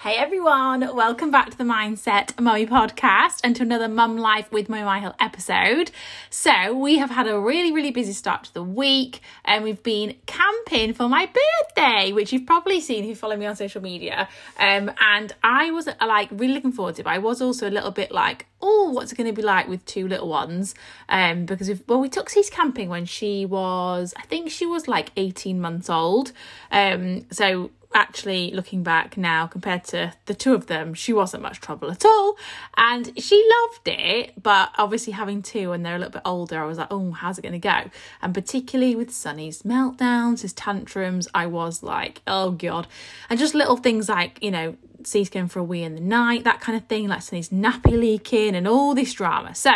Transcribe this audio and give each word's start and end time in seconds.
Hey 0.00 0.14
everyone, 0.14 0.94
welcome 0.94 1.32
back 1.32 1.50
to 1.50 1.58
the 1.58 1.64
Mindset 1.64 2.40
Mummy 2.40 2.66
podcast 2.66 3.40
and 3.42 3.56
to 3.56 3.64
another 3.64 3.88
Mum 3.88 4.16
Life 4.16 4.48
with 4.52 4.68
Mummy 4.68 4.84
Myhill 4.84 5.12
episode. 5.18 5.90
So, 6.30 6.72
we 6.72 6.98
have 6.98 7.10
had 7.10 7.26
a 7.26 7.36
really, 7.40 7.72
really 7.72 7.90
busy 7.90 8.12
start 8.12 8.44
to 8.44 8.54
the 8.54 8.62
week 8.62 9.18
and 9.44 9.64
we've 9.64 9.82
been 9.82 10.14
camping 10.26 10.94
for 10.94 11.08
my 11.08 11.26
birthday, 11.26 12.12
which 12.12 12.32
you've 12.32 12.46
probably 12.46 12.80
seen 12.80 13.02
if 13.02 13.08
you 13.08 13.16
follow 13.16 13.36
me 13.36 13.46
on 13.46 13.56
social 13.56 13.82
media. 13.82 14.28
Um, 14.60 14.92
and 15.00 15.34
I 15.42 15.72
was 15.72 15.88
like 16.00 16.28
really 16.30 16.54
looking 16.54 16.70
forward 16.70 16.94
to 16.94 17.00
it, 17.00 17.04
but 17.04 17.14
I 17.14 17.18
was 17.18 17.42
also 17.42 17.68
a 17.68 17.72
little 17.72 17.90
bit 17.90 18.12
like, 18.12 18.46
oh, 18.62 18.90
what's 18.90 19.10
it 19.10 19.16
going 19.16 19.26
to 19.26 19.32
be 19.32 19.42
like 19.42 19.66
with 19.66 19.84
two 19.84 20.06
little 20.06 20.28
ones? 20.28 20.76
Um, 21.08 21.44
because 21.44 21.66
we've, 21.66 21.82
well, 21.88 21.98
we 21.98 22.08
took 22.08 22.30
Cece 22.30 22.52
camping 22.52 22.88
when 22.88 23.04
she 23.04 23.44
was, 23.46 24.14
I 24.16 24.22
think 24.26 24.52
she 24.52 24.64
was 24.64 24.86
like 24.86 25.10
18 25.16 25.60
months 25.60 25.90
old. 25.90 26.30
Um, 26.70 27.26
so 27.32 27.72
actually 27.94 28.50
looking 28.52 28.82
back 28.82 29.16
now 29.16 29.46
compared 29.46 29.82
to 29.82 30.12
the 30.26 30.34
two 30.34 30.52
of 30.52 30.66
them 30.66 30.92
she 30.92 31.12
wasn't 31.12 31.42
much 31.42 31.60
trouble 31.60 31.90
at 31.90 32.04
all. 32.04 32.36
And 32.76 33.12
she 33.20 33.48
loved 33.60 33.88
it 33.88 34.42
but 34.42 34.70
obviously 34.76 35.12
having 35.12 35.42
two 35.42 35.72
and 35.72 35.84
they're 35.84 35.96
a 35.96 35.98
little 35.98 36.12
bit 36.12 36.22
older 36.24 36.62
i 36.62 36.66
was 36.66 36.78
like 36.78 36.88
oh 36.90 37.12
how's 37.12 37.38
it 37.38 37.42
going 37.42 37.52
to 37.52 37.58
go? 37.58 37.90
And 38.20 38.34
particularly 38.34 38.94
with 38.94 39.10
sunny's 39.10 39.62
meltdowns 39.62 40.42
his 40.42 40.52
tantrums 40.52 41.28
i 41.34 41.46
was 41.46 41.82
like 41.82 42.22
oh 42.26 42.50
god. 42.50 42.86
And 43.30 43.38
just 43.38 43.54
little 43.54 43.76
things 43.76 44.08
like 44.08 44.38
you 44.42 44.50
know 44.50 44.76
Cece 45.02 45.30
going 45.30 45.48
for 45.48 45.60
a 45.60 45.64
wee 45.64 45.82
in 45.82 45.94
the 45.94 46.00
night 46.00 46.44
that 46.44 46.60
kind 46.60 46.76
of 46.76 46.86
thing 46.88 47.08
like 47.08 47.22
sunny's 47.22 47.48
nappy 47.50 47.92
leaking 47.92 48.54
and 48.54 48.68
all 48.68 48.94
this 48.94 49.12
drama. 49.14 49.54
So 49.54 49.72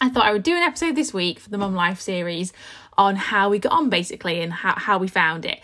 I 0.00 0.08
thought 0.08 0.24
I 0.24 0.32
would 0.32 0.42
do 0.42 0.56
an 0.56 0.62
episode 0.62 0.96
this 0.96 1.12
week 1.12 1.38
for 1.38 1.50
the 1.50 1.58
Mum 1.58 1.74
Life 1.74 2.00
series 2.00 2.54
on 2.96 3.16
how 3.16 3.50
we 3.50 3.58
got 3.58 3.72
on 3.72 3.90
basically 3.90 4.40
and 4.40 4.52
how, 4.52 4.74
how 4.74 4.98
we 4.98 5.08
found 5.08 5.44
it. 5.44 5.60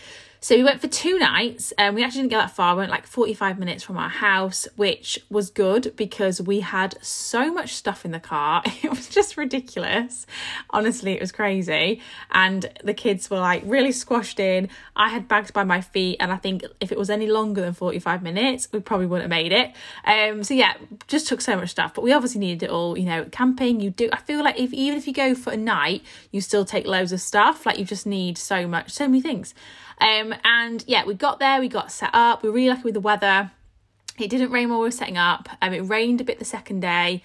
So 0.47 0.55
we 0.55 0.63
went 0.63 0.81
for 0.81 0.87
two 0.87 1.19
nights 1.19 1.73
and 1.77 1.97
we 1.97 2.05
actually 2.05 2.21
didn't 2.21 2.31
go 2.31 2.39
that 2.39 2.55
far. 2.55 2.77
We 2.77 2.83
went 2.83 2.93
like 2.93 3.05
45 3.05 3.59
minutes 3.59 3.83
from 3.83 3.97
our 3.97 4.09
house, 4.09 4.69
which 4.77 5.19
was 5.29 5.51
good 5.51 5.93
because 5.97 6.41
we 6.41 6.61
had 6.61 6.97
so 7.05 7.53
much 7.53 7.75
stuff 7.75 8.05
in 8.05 8.13
the 8.13 8.21
car. 8.21 8.63
It 8.85 8.91
was 8.91 9.09
just 9.09 9.37
ridiculous. 9.37 10.25
Honestly, 10.71 11.15
it 11.15 11.21
was 11.21 11.33
crazy. 11.33 12.01
And 12.31 12.71
the 12.85 12.95
kids 12.95 13.29
were 13.29 13.41
like 13.41 13.63
really 13.65 13.91
squashed 13.91 14.39
in. 14.39 14.69
I 14.95 15.09
had 15.09 15.27
bags 15.27 15.51
by 15.51 15.65
my 15.65 15.81
feet, 15.81 16.19
and 16.21 16.31
I 16.31 16.37
think 16.37 16.63
if 16.79 16.93
it 16.93 16.99
was 16.99 17.11
any 17.11 17.27
longer 17.27 17.63
than 17.63 17.73
45 17.73 18.23
minutes, 18.23 18.69
we 18.71 18.79
probably 18.79 19.07
wouldn't 19.07 19.25
have 19.25 19.37
made 19.37 19.51
it. 19.51 19.73
Um, 20.05 20.45
so 20.45 20.55
yeah, 20.55 20.75
just 21.09 21.27
took 21.27 21.41
so 21.41 21.57
much 21.57 21.71
stuff. 21.71 21.95
But 21.95 22.05
we 22.05 22.13
obviously 22.13 22.39
needed 22.39 22.63
it 22.63 22.71
all. 22.71 22.97
You 22.97 23.07
know, 23.07 23.25
camping, 23.33 23.81
you 23.81 23.91
do 23.91 24.09
I 24.13 24.19
feel 24.19 24.45
like 24.45 24.61
if 24.61 24.73
even 24.73 24.97
if 24.97 25.09
you 25.09 25.13
go 25.13 25.35
for 25.35 25.53
a 25.53 25.57
night, 25.57 26.05
you 26.31 26.41
still 26.41 26.65
take 26.65 26.87
loads 26.87 27.11
of 27.11 27.21
stuff. 27.21 27.67
Like 27.67 27.81
you 27.81 27.85
just 27.85 28.07
need 28.07 28.39
so 28.39 28.69
much, 28.69 28.93
so 28.93 29.09
many 29.09 29.21
things. 29.21 29.53
Um, 29.99 30.35
and 30.45 30.85
yeah, 30.87 31.05
we 31.05 31.15
got 31.15 31.39
there, 31.39 31.61
we 31.61 31.69
got 31.69 31.93
set 31.93 32.11
up, 32.13 32.43
we 32.43 32.49
were 32.49 32.55
really 32.55 32.69
lucky 32.69 32.83
with 32.83 32.95
the 32.95 33.01
weather. 33.01 33.51
It 34.19 34.31
didn't 34.31 34.51
rain 34.51 34.71
while 34.71 34.79
we 34.79 34.87
were 34.87 34.91
setting 34.91 35.19
up. 35.19 35.49
Um, 35.61 35.73
it 35.75 35.81
rained 35.81 36.21
a 36.21 36.25
bit 36.25 36.39
the 36.39 36.45
second 36.45 36.81
day. 36.81 37.23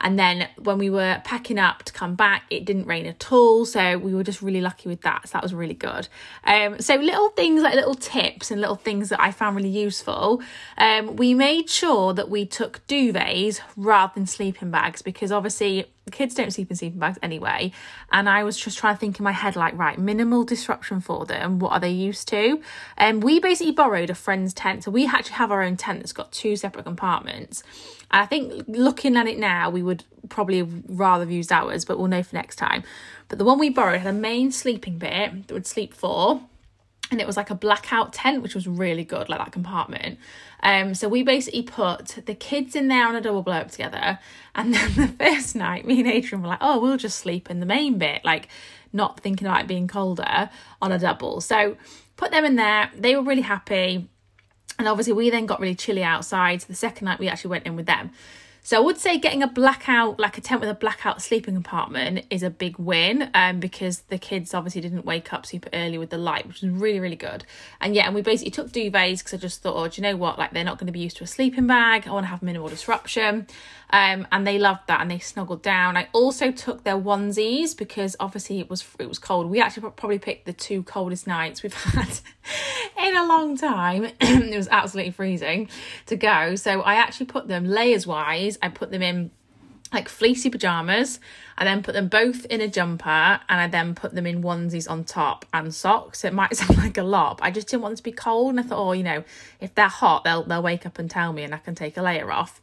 And 0.00 0.18
then 0.18 0.48
when 0.58 0.78
we 0.78 0.90
were 0.90 1.22
packing 1.24 1.58
up 1.58 1.84
to 1.84 1.92
come 1.92 2.14
back, 2.14 2.44
it 2.50 2.64
didn't 2.64 2.86
rain 2.86 3.06
at 3.06 3.32
all. 3.32 3.64
So 3.64 3.96
we 3.96 4.14
were 4.14 4.24
just 4.24 4.42
really 4.42 4.60
lucky 4.60 4.88
with 4.88 5.00
that. 5.02 5.28
So 5.28 5.32
that 5.32 5.42
was 5.42 5.54
really 5.54 5.74
good. 5.74 6.08
Um, 6.44 6.80
so 6.80 6.96
little 6.96 7.30
things 7.30 7.62
like 7.62 7.74
little 7.74 7.94
tips 7.94 8.50
and 8.50 8.60
little 8.60 8.76
things 8.76 9.08
that 9.08 9.20
I 9.20 9.30
found 9.30 9.56
really 9.56 9.68
useful. 9.68 10.42
Um, 10.76 11.16
we 11.16 11.32
made 11.32 11.70
sure 11.70 12.12
that 12.12 12.28
we 12.28 12.44
took 12.44 12.86
duvets 12.86 13.60
rather 13.76 14.12
than 14.14 14.26
sleeping 14.26 14.70
bags 14.70 15.00
because 15.00 15.32
obviously 15.32 15.86
kids 16.10 16.34
don't 16.34 16.52
sleep 16.52 16.70
in 16.70 16.76
sleeping 16.76 16.98
bags 16.98 17.18
anyway. 17.22 17.72
And 18.12 18.28
I 18.28 18.44
was 18.44 18.58
just 18.58 18.78
trying 18.78 18.94
to 18.94 19.00
think 19.00 19.18
in 19.18 19.24
my 19.24 19.32
head, 19.32 19.56
like, 19.56 19.76
right, 19.76 19.98
minimal 19.98 20.44
disruption 20.44 21.00
for 21.00 21.24
them. 21.24 21.58
What 21.58 21.72
are 21.72 21.80
they 21.80 21.90
used 21.90 22.28
to? 22.28 22.60
And 22.96 23.16
um, 23.16 23.20
we 23.20 23.40
basically 23.40 23.72
borrowed 23.72 24.10
a 24.10 24.14
friend's 24.14 24.52
tent. 24.52 24.84
So 24.84 24.90
we 24.90 25.06
actually 25.06 25.36
have 25.36 25.50
our 25.50 25.62
own 25.62 25.76
tent 25.76 26.00
that's 26.00 26.12
got 26.12 26.32
two 26.32 26.56
separate 26.56 26.84
compartments. 26.84 27.62
And 28.10 28.22
I 28.22 28.26
think 28.26 28.64
looking 28.68 29.16
at 29.16 29.26
it 29.26 29.38
now, 29.38 29.70
we 29.70 29.82
would 29.82 30.04
probably 30.28 30.62
rather 30.62 31.24
have 31.24 31.30
used 31.30 31.52
ours, 31.52 31.84
but 31.84 31.98
we'll 31.98 32.08
know 32.08 32.22
for 32.22 32.36
next 32.36 32.56
time. 32.56 32.84
But 33.28 33.38
the 33.38 33.44
one 33.44 33.58
we 33.58 33.70
borrowed 33.70 34.00
had 34.00 34.14
a 34.14 34.18
main 34.18 34.52
sleeping 34.52 34.98
bit 34.98 35.48
that 35.48 35.54
would 35.54 35.66
sleep 35.66 35.94
four 35.94 36.42
and 37.14 37.20
it 37.20 37.26
was 37.28 37.36
like 37.36 37.48
a 37.48 37.54
blackout 37.54 38.12
tent, 38.12 38.42
which 38.42 38.56
was 38.56 38.66
really 38.66 39.04
good, 39.04 39.28
like 39.28 39.38
that 39.38 39.52
compartment. 39.52 40.18
Um, 40.64 40.94
so 40.94 41.08
we 41.08 41.22
basically 41.22 41.62
put 41.62 42.18
the 42.26 42.34
kids 42.34 42.74
in 42.74 42.88
there 42.88 43.06
on 43.06 43.14
a 43.14 43.20
double 43.20 43.42
blow 43.42 43.54
up 43.54 43.70
together, 43.70 44.18
and 44.54 44.74
then 44.74 44.94
the 44.94 45.08
first 45.08 45.54
night, 45.54 45.86
me 45.86 46.00
and 46.00 46.08
Adrian 46.08 46.42
were 46.42 46.48
like, 46.48 46.58
"Oh, 46.60 46.80
we'll 46.80 46.96
just 46.96 47.18
sleep 47.18 47.50
in 47.50 47.60
the 47.60 47.66
main 47.66 47.98
bit," 47.98 48.24
like 48.24 48.48
not 48.92 49.20
thinking 49.20 49.46
about 49.46 49.62
it 49.62 49.68
being 49.68 49.86
colder 49.86 50.50
on 50.82 50.90
a 50.92 50.98
double. 50.98 51.40
So 51.40 51.76
put 52.16 52.32
them 52.32 52.44
in 52.44 52.56
there. 52.56 52.90
They 52.96 53.14
were 53.14 53.22
really 53.22 53.42
happy, 53.42 54.08
and 54.76 54.88
obviously 54.88 55.12
we 55.12 55.30
then 55.30 55.46
got 55.46 55.60
really 55.60 55.76
chilly 55.76 56.02
outside. 56.02 56.62
So 56.62 56.66
the 56.66 56.74
second 56.74 57.04
night 57.04 57.20
we 57.20 57.28
actually 57.28 57.50
went 57.50 57.66
in 57.66 57.76
with 57.76 57.86
them. 57.86 58.10
So 58.64 58.78
I 58.78 58.80
would 58.80 58.96
say 58.96 59.18
getting 59.18 59.42
a 59.42 59.46
blackout, 59.46 60.18
like 60.18 60.38
a 60.38 60.40
tent 60.40 60.62
with 60.62 60.70
a 60.70 60.74
blackout 60.74 61.20
sleeping 61.20 61.52
compartment, 61.52 62.24
is 62.30 62.42
a 62.42 62.48
big 62.48 62.78
win. 62.78 63.30
Um, 63.34 63.60
because 63.60 64.00
the 64.08 64.16
kids 64.16 64.54
obviously 64.54 64.80
didn't 64.80 65.04
wake 65.04 65.34
up 65.34 65.44
super 65.44 65.68
early 65.74 65.98
with 65.98 66.08
the 66.08 66.16
light, 66.16 66.46
which 66.46 66.62
was 66.62 66.70
really 66.70 66.98
really 66.98 67.14
good. 67.14 67.44
And 67.80 67.94
yeah, 67.94 68.06
and 68.06 68.14
we 68.14 68.22
basically 68.22 68.52
took 68.52 68.72
duvets 68.72 69.18
because 69.18 69.34
I 69.34 69.36
just 69.36 69.60
thought, 69.60 69.76
oh, 69.76 69.86
do 69.86 70.00
you 70.00 70.02
know 70.02 70.16
what? 70.16 70.38
Like 70.38 70.52
they're 70.52 70.64
not 70.64 70.78
going 70.78 70.86
to 70.86 70.92
be 70.92 71.00
used 71.00 71.18
to 71.18 71.24
a 71.24 71.26
sleeping 71.26 71.66
bag. 71.66 72.08
I 72.08 72.10
want 72.10 72.24
to 72.24 72.30
have 72.30 72.42
minimal 72.42 72.70
disruption. 72.70 73.46
Um, 73.90 74.26
and 74.32 74.46
they 74.46 74.58
loved 74.58 74.88
that 74.88 75.00
and 75.00 75.10
they 75.10 75.20
snuggled 75.20 75.62
down. 75.62 75.96
I 75.96 76.08
also 76.12 76.50
took 76.50 76.82
their 76.82 76.96
onesies 76.96 77.76
because 77.76 78.16
obviously 78.18 78.58
it 78.58 78.68
was 78.68 78.84
it 78.98 79.08
was 79.08 79.18
cold. 79.18 79.48
We 79.48 79.60
actually 79.60 79.90
probably 79.90 80.18
picked 80.18 80.46
the 80.46 80.52
two 80.52 80.82
coldest 80.82 81.26
nights 81.26 81.62
we've 81.62 81.74
had 81.92 82.18
in 83.00 83.16
a 83.16 83.24
long 83.24 83.56
time. 83.56 84.04
it 84.20 84.56
was 84.56 84.68
absolutely 84.68 85.12
freezing 85.12 85.68
to 86.06 86.16
go. 86.16 86.56
So 86.56 86.80
I 86.80 86.94
actually 86.94 87.26
put 87.26 87.46
them 87.46 87.66
layers 87.66 88.06
wise. 88.06 88.53
I 88.62 88.68
put 88.68 88.90
them 88.90 89.02
in 89.02 89.30
like 89.92 90.08
fleecy 90.08 90.50
pajamas. 90.50 91.20
I 91.56 91.64
then 91.64 91.82
put 91.82 91.94
them 91.94 92.08
both 92.08 92.44
in 92.46 92.60
a 92.60 92.68
jumper 92.68 93.08
and 93.08 93.60
I 93.60 93.68
then 93.68 93.94
put 93.94 94.14
them 94.14 94.26
in 94.26 94.42
onesies 94.42 94.90
on 94.90 95.04
top 95.04 95.46
and 95.54 95.72
socks. 95.74 96.24
It 96.24 96.34
might 96.34 96.56
sound 96.56 96.78
like 96.78 96.98
a 96.98 97.02
lot, 97.02 97.38
but 97.38 97.44
I 97.44 97.50
just 97.50 97.68
didn't 97.68 97.82
want 97.82 97.92
them 97.92 97.96
to 97.98 98.02
be 98.02 98.12
cold. 98.12 98.50
And 98.50 98.60
I 98.60 98.64
thought, 98.64 98.78
oh, 98.78 98.92
you 98.92 99.04
know, 99.04 99.24
if 99.60 99.74
they're 99.74 99.88
hot, 99.88 100.24
they'll 100.24 100.42
they'll 100.42 100.62
wake 100.62 100.84
up 100.84 100.98
and 100.98 101.10
tell 101.10 101.32
me 101.32 101.44
and 101.44 101.54
I 101.54 101.58
can 101.58 101.74
take 101.74 101.96
a 101.96 102.02
layer 102.02 102.30
off. 102.30 102.60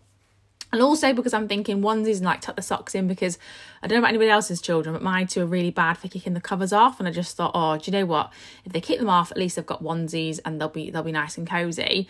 And 0.73 0.81
also 0.81 1.13
because 1.13 1.33
I'm 1.33 1.47
thinking 1.47 1.81
onesies 1.81 2.17
and 2.17 2.25
like 2.25 2.41
tuck 2.41 2.55
the 2.55 2.61
socks 2.61 2.95
in 2.95 3.07
because 3.07 3.37
I 3.83 3.87
don't 3.87 3.97
know 3.97 3.99
about 3.99 4.09
anybody 4.09 4.29
else's 4.29 4.61
children, 4.61 4.93
but 4.93 5.01
my 5.01 5.25
two 5.25 5.41
are 5.41 5.45
really 5.45 5.71
bad 5.71 5.97
for 5.97 6.07
kicking 6.07 6.33
the 6.33 6.41
covers 6.41 6.71
off. 6.71 6.99
And 6.99 7.07
I 7.07 7.11
just 7.11 7.35
thought, 7.35 7.51
oh, 7.53 7.77
do 7.77 7.91
you 7.91 7.97
know 7.97 8.05
what? 8.05 8.31
If 8.63 8.71
they 8.71 8.79
kick 8.79 8.99
them 8.99 9.09
off, 9.09 9.31
at 9.31 9.37
least 9.37 9.57
they've 9.57 9.65
got 9.65 9.83
onesies 9.83 10.39
and 10.45 10.61
they'll 10.61 10.69
be 10.69 10.89
they'll 10.89 11.03
be 11.03 11.11
nice 11.11 11.37
and 11.37 11.47
cozy. 11.47 12.07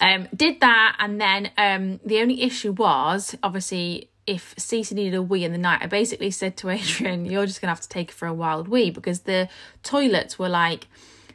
Um, 0.00 0.28
did 0.34 0.60
that, 0.60 0.96
and 0.98 1.20
then 1.20 1.50
um, 1.56 2.00
the 2.04 2.20
only 2.20 2.42
issue 2.42 2.72
was 2.72 3.36
obviously 3.42 4.10
if 4.26 4.54
Cece 4.56 4.92
needed 4.92 5.14
a 5.14 5.22
wee 5.22 5.44
in 5.44 5.52
the 5.52 5.58
night, 5.58 5.80
I 5.82 5.86
basically 5.86 6.30
said 6.30 6.56
to 6.58 6.70
Adrian, 6.70 7.24
"You're 7.24 7.46
just 7.46 7.60
gonna 7.60 7.70
have 7.70 7.80
to 7.80 7.88
take 7.88 8.10
her 8.10 8.14
for 8.14 8.26
a 8.28 8.34
wild 8.34 8.68
wee," 8.68 8.90
because 8.90 9.20
the 9.20 9.48
toilets 9.82 10.38
were 10.38 10.48
like 10.48 10.88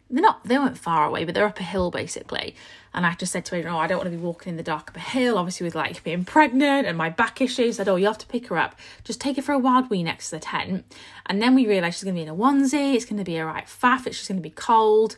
they're 0.09 0.22
not 0.22 0.44
they 0.45 0.57
weren't 0.57 0.78
far 0.78 1.06
away, 1.06 1.25
but 1.25 1.35
they're 1.35 1.45
up 1.45 1.59
a 1.59 1.63
hill 1.63 1.91
basically. 1.91 2.56
And 2.94 3.06
I 3.06 3.13
just 3.13 3.31
said 3.31 3.45
to 3.45 3.56
Adrian, 3.56 3.75
Oh, 3.75 3.79
I 3.79 3.88
don't 3.88 3.97
want 3.97 4.09
to 4.09 4.18
be 4.18 4.23
walking 4.23 4.51
in 4.51 4.57
the 4.57 4.63
dark 4.63 4.90
up 4.90 4.95
a 4.95 5.00
hill, 5.00 5.38
obviously 5.38 5.66
with 5.66 5.75
like 5.75 6.03
being 6.03 6.25
pregnant 6.25 6.88
and 6.88 6.97
my 6.97 7.09
back 7.09 7.41
issues. 7.41 7.75
I 7.75 7.84
said, 7.84 7.90
Oh, 7.90 7.95
you 7.95 8.06
have 8.07 8.18
to 8.19 8.28
pick 8.28 8.47
her 8.47 8.57
up. 8.57 8.75
Just 9.03 9.22
take 9.22 9.35
her 9.35 9.41
for 9.41 9.53
a 9.53 9.59
wild 9.59 9.90
wee 9.90 10.03
next 10.03 10.29
to 10.29 10.38
the 10.38 10.41
tent. 10.41 10.85
And 11.25 11.41
then 11.41 11.56
we 11.56 11.68
realised 11.68 11.97
she's 11.97 12.03
gonna 12.03 12.16
be 12.16 12.22
in 12.22 12.29
a 12.29 12.35
onesie, 12.35 12.95
it's 12.95 13.06
gonna 13.06 13.23
be 13.23 13.38
a 13.38 13.45
right 13.45 13.66
faff, 13.66 14.07
it's 14.07 14.18
just 14.18 14.29
gonna 14.29 14.41
be 14.41 14.50
cold. 14.50 15.18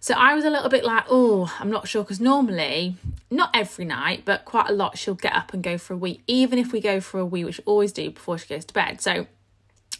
So 0.00 0.14
I 0.14 0.34
was 0.34 0.44
a 0.44 0.50
little 0.50 0.68
bit 0.68 0.84
like, 0.84 1.04
oh, 1.08 1.54
I'm 1.60 1.70
not 1.70 1.86
sure 1.86 2.02
because 2.02 2.20
normally, 2.20 2.96
not 3.30 3.50
every 3.54 3.84
night, 3.84 4.22
but 4.24 4.44
quite 4.44 4.68
a 4.68 4.72
lot, 4.72 4.98
she'll 4.98 5.14
get 5.14 5.32
up 5.32 5.54
and 5.54 5.62
go 5.62 5.78
for 5.78 5.94
a 5.94 5.96
wee, 5.96 6.22
even 6.26 6.58
if 6.58 6.72
we 6.72 6.80
go 6.80 7.00
for 7.00 7.20
a 7.20 7.24
wee, 7.24 7.44
which 7.44 7.58
we 7.58 7.64
always 7.66 7.92
do 7.92 8.10
before 8.10 8.36
she 8.36 8.48
goes 8.48 8.64
to 8.64 8.74
bed. 8.74 9.00
So 9.00 9.28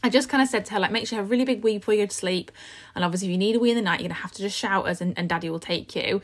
I 0.03 0.09
just 0.09 0.29
kind 0.29 0.43
of 0.43 0.49
said 0.49 0.65
to 0.67 0.75
her, 0.75 0.81
like, 0.81 0.91
make 0.91 1.07
sure 1.07 1.17
you 1.17 1.23
have 1.23 1.29
a 1.29 1.31
really 1.31 1.45
big 1.45 1.63
wee 1.63 1.79
before 1.79 1.95
you 1.95 2.03
go 2.03 2.07
to 2.07 2.15
sleep. 2.15 2.51
And 2.95 3.04
obviously, 3.04 3.28
if 3.28 3.33
you 3.33 3.39
need 3.39 3.57
a 3.57 3.59
wee 3.60 3.71
in 3.71 3.77
the 3.77 3.83
night, 3.83 4.01
you're 4.01 4.09
going 4.09 4.16
to 4.16 4.22
have 4.22 4.33
to 4.33 4.43
just 4.43 4.57
shout 4.57 4.87
us 4.87 5.01
and, 5.01 5.16
and 5.16 5.28
daddy 5.28 5.49
will 5.49 5.60
take 5.60 5.95
you. 5.95 6.21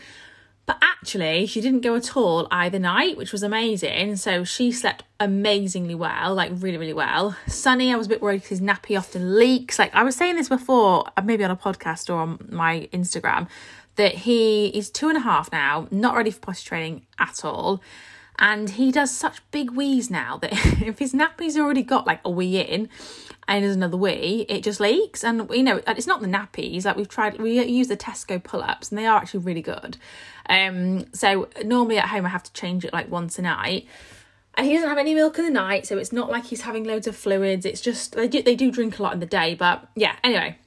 But 0.67 0.79
actually, 0.83 1.47
she 1.47 1.63
didn't 1.63 1.81
go 1.81 1.95
at 1.95 2.15
all 2.15 2.47
either 2.51 2.79
night, 2.79 3.17
which 3.17 3.33
was 3.33 3.43
amazing. 3.43 4.17
So 4.17 4.45
she 4.45 4.71
slept 4.71 5.05
amazingly 5.19 5.95
well, 5.95 6.35
like 6.35 6.51
really, 6.57 6.77
really 6.77 6.93
well. 6.93 7.37
Sunny, 7.47 7.91
I 7.91 7.97
was 7.97 8.07
a 8.07 8.11
bit 8.11 8.21
worried 8.21 8.43
because 8.43 8.59
his 8.59 8.61
nappy 8.61 8.99
often 8.99 9.39
leaks. 9.39 9.79
Like 9.79 9.95
I 9.95 10.03
was 10.03 10.15
saying 10.15 10.37
this 10.37 10.51
before, 10.51 11.07
uh, 11.17 11.23
maybe 11.23 11.43
on 11.43 11.51
a 11.51 11.57
podcast 11.57 12.11
or 12.11 12.19
on 12.19 12.49
my 12.51 12.87
Instagram, 12.93 13.49
that 13.97 14.13
he 14.13 14.67
is 14.67 14.91
two 14.91 15.09
and 15.09 15.17
a 15.17 15.21
half 15.21 15.51
now, 15.51 15.89
not 15.91 16.15
ready 16.15 16.31
for 16.31 16.41
potty 16.41 16.65
training 16.65 17.07
at 17.19 17.45
all 17.45 17.83
and 18.39 18.71
he 18.71 18.93
does 18.93 19.11
such 19.11 19.41
big 19.51 19.73
wheeze 19.73 20.11
now 20.11 20.37
that 20.39 20.53
if 20.83 20.99
his 20.99 21.13
nappy's 21.13 21.57
already 21.57 21.83
got 21.83 22.07
like 22.07 22.21
a 22.25 22.31
wee 22.31 22.61
in 22.61 22.89
and 23.49 23.65
there's 23.65 23.75
another 23.75 23.97
wee, 23.97 24.45
it 24.49 24.63
just 24.63 24.79
leaks. 24.79 25.25
And 25.25 25.51
you 25.51 25.63
know, 25.63 25.81
it's 25.87 26.07
not 26.07 26.21
the 26.21 26.27
nappies. 26.27 26.85
Like 26.85 26.97
we've 26.97 27.09
tried, 27.09 27.41
we 27.41 27.61
use 27.65 27.89
the 27.89 27.97
Tesco 27.97 28.43
pull-ups, 28.43 28.91
and 28.91 28.99
they 28.99 29.07
are 29.07 29.17
actually 29.17 29.41
really 29.41 29.63
good. 29.63 29.97
Um, 30.49 31.13
so 31.15 31.49
normally 31.65 31.99
at 31.99 32.09
home 32.09 32.27
I 32.27 32.29
have 32.29 32.43
to 32.43 32.53
change 32.53 32.85
it 32.85 32.93
like 32.93 33.11
once 33.11 33.39
a 33.39 33.43
night. 33.43 33.87
And 34.55 34.67
he 34.67 34.75
doesn't 34.75 34.89
have 34.89 34.99
any 34.99 35.15
milk 35.15 35.39
in 35.39 35.45
the 35.45 35.51
night, 35.51 35.87
so 35.87 35.97
it's 35.97 36.13
not 36.13 36.31
like 36.31 36.45
he's 36.45 36.63
having 36.63 36.85
loads 36.85 37.07
of 37.07 37.17
fluids. 37.17 37.65
It's 37.65 37.81
just 37.81 38.13
they 38.13 38.29
do 38.29 38.43
they 38.43 38.55
do 38.55 38.71
drink 38.71 38.99
a 38.99 39.03
lot 39.03 39.15
in 39.15 39.21
the 39.21 39.27
day, 39.27 39.55
but 39.55 39.89
yeah. 39.95 40.17
Anyway, 40.23 40.59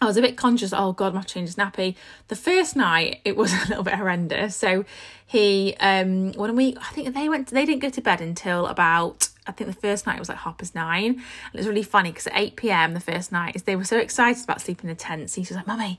I 0.00 0.06
was 0.06 0.16
a 0.16 0.22
bit 0.22 0.36
conscious, 0.36 0.72
oh 0.72 0.92
God, 0.92 1.14
my 1.14 1.22
change 1.22 1.48
his 1.48 1.56
nappy. 1.56 1.94
The 2.28 2.36
first 2.36 2.74
night 2.74 3.20
it 3.24 3.36
was 3.36 3.52
a 3.64 3.68
little 3.68 3.84
bit 3.84 3.94
horrendous. 3.94 4.56
So 4.56 4.84
he 5.24 5.76
um 5.78 6.32
when 6.32 6.56
we 6.56 6.76
I 6.80 6.90
think 6.92 7.14
they 7.14 7.28
went 7.28 7.48
they 7.48 7.64
didn't 7.64 7.82
go 7.82 7.90
to 7.90 8.00
bed 8.00 8.20
until 8.20 8.66
about 8.66 9.27
I 9.48 9.52
think 9.52 9.68
the 9.68 9.80
first 9.80 10.06
night 10.06 10.16
it 10.16 10.20
was 10.20 10.28
like 10.28 10.38
past 10.38 10.74
nine. 10.74 11.12
And 11.12 11.54
it 11.54 11.58
was 11.58 11.66
really 11.66 11.82
funny 11.82 12.10
because 12.10 12.26
at 12.26 12.36
8 12.36 12.56
p.m. 12.56 12.94
the 12.94 13.00
first 13.00 13.32
night 13.32 13.56
is 13.56 13.62
they 13.62 13.76
were 13.76 13.84
so 13.84 13.98
excited 13.98 14.44
about 14.44 14.60
sleeping 14.60 14.88
in 14.88 14.94
the 14.94 15.00
tent. 15.00 15.32
He 15.34 15.40
was 15.40 15.50
like, 15.52 15.66
Mummy, 15.66 15.98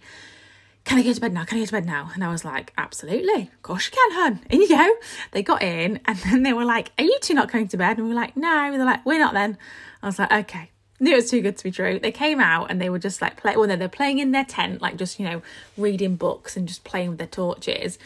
can 0.85 0.97
I 0.97 1.03
go 1.03 1.11
to 1.11 1.21
bed 1.21 1.33
now? 1.33 1.43
Can 1.43 1.57
I 1.57 1.61
go 1.61 1.65
to 1.65 1.71
bed 1.71 1.85
now? 1.85 2.11
And 2.13 2.23
I 2.23 2.31
was 2.31 2.45
like, 2.45 2.73
absolutely. 2.77 3.43
Of 3.53 3.61
course 3.61 3.87
you 3.87 3.91
can, 3.91 4.11
hun. 4.11 4.39
In 4.49 4.61
you 4.61 4.69
go. 4.69 4.95
They 5.31 5.43
got 5.43 5.61
in 5.61 5.99
and 6.05 6.17
then 6.19 6.43
they 6.43 6.53
were 6.53 6.65
like, 6.65 6.91
are 6.97 7.03
you 7.03 7.17
two 7.21 7.33
not 7.33 7.51
going 7.51 7.67
to 7.67 7.77
bed? 7.77 7.97
And 7.97 8.07
we 8.07 8.13
were 8.13 8.19
like, 8.19 8.37
no. 8.37 8.71
They're 8.71 8.85
like, 8.85 9.05
we're 9.05 9.19
not 9.19 9.33
then. 9.33 9.57
I 10.01 10.05
was 10.05 10.19
like, 10.19 10.31
okay. 10.31 10.71
Knew 10.99 11.13
it 11.13 11.15
was 11.15 11.31
too 11.31 11.41
good 11.41 11.57
to 11.57 11.63
be 11.63 11.71
true. 11.71 11.97
They 11.99 12.11
came 12.11 12.41
out 12.41 12.69
and 12.69 12.81
they 12.81 12.89
were 12.89 12.99
just 12.99 13.21
like 13.21 13.37
play. 13.37 13.55
Well, 13.55 13.67
they're 13.67 13.87
playing 13.87 14.19
in 14.19 14.31
their 14.31 14.43
tent, 14.43 14.81
like 14.81 14.97
just 14.97 15.19
you 15.19 15.25
know, 15.25 15.41
reading 15.77 16.15
books 16.15 16.57
and 16.57 16.67
just 16.67 16.83
playing 16.83 17.09
with 17.09 17.17
their 17.19 17.27
torches. 17.27 17.97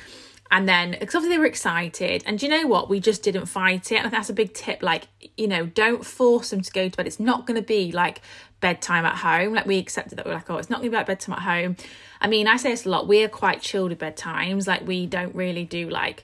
And 0.54 0.70
then, 0.70 0.92
because 0.92 1.16
obviously 1.16 1.36
they 1.36 1.40
were 1.40 1.48
excited, 1.48 2.24
and 2.28 2.38
do 2.38 2.46
you 2.46 2.52
know 2.52 2.68
what? 2.68 2.88
We 2.88 3.00
just 3.00 3.24
didn't 3.24 3.48
fight 3.48 3.92
it. 3.92 4.04
And 4.04 4.14
that's 4.14 4.30
a 4.30 4.34
big 4.34 4.54
tip. 4.54 4.84
Like, 4.84 5.08
you 5.36 5.48
know, 5.48 5.66
don't 5.66 6.06
force 6.06 6.52
them 6.52 6.62
to 6.62 6.72
go 6.72 6.88
to 6.88 6.96
bed. 6.96 7.08
It's 7.08 7.20
not 7.20 7.48
going 7.48 7.60
to 7.60 7.66
be 7.66 7.92
like 7.92 8.22
bedtime 8.60 9.04
at 9.04 9.16
home. 9.16 9.56
Like, 9.56 9.66
we 9.66 9.80
accepted 9.80 10.20
that. 10.20 10.28
We're 10.28 10.36
like, 10.36 10.48
oh, 10.52 10.58
it's 10.58 10.70
not 10.70 10.82
going 10.82 10.92
to 10.92 10.92
be 10.92 10.98
like 10.98 11.08
bedtime 11.08 11.34
at 11.34 11.42
home. 11.42 11.76
I 12.22 12.28
mean, 12.28 12.48
I 12.48 12.58
say 12.58 12.70
this 12.70 12.86
a 12.86 12.90
lot. 12.90 13.08
We're 13.08 13.30
quite 13.30 13.62
chilled 13.62 13.94
at 13.94 13.98
bedtimes. 13.98 14.68
Like, 14.68 14.88
we 14.88 15.08
don't 15.08 15.34
really 15.34 15.66
do 15.66 15.90
like 15.90 16.24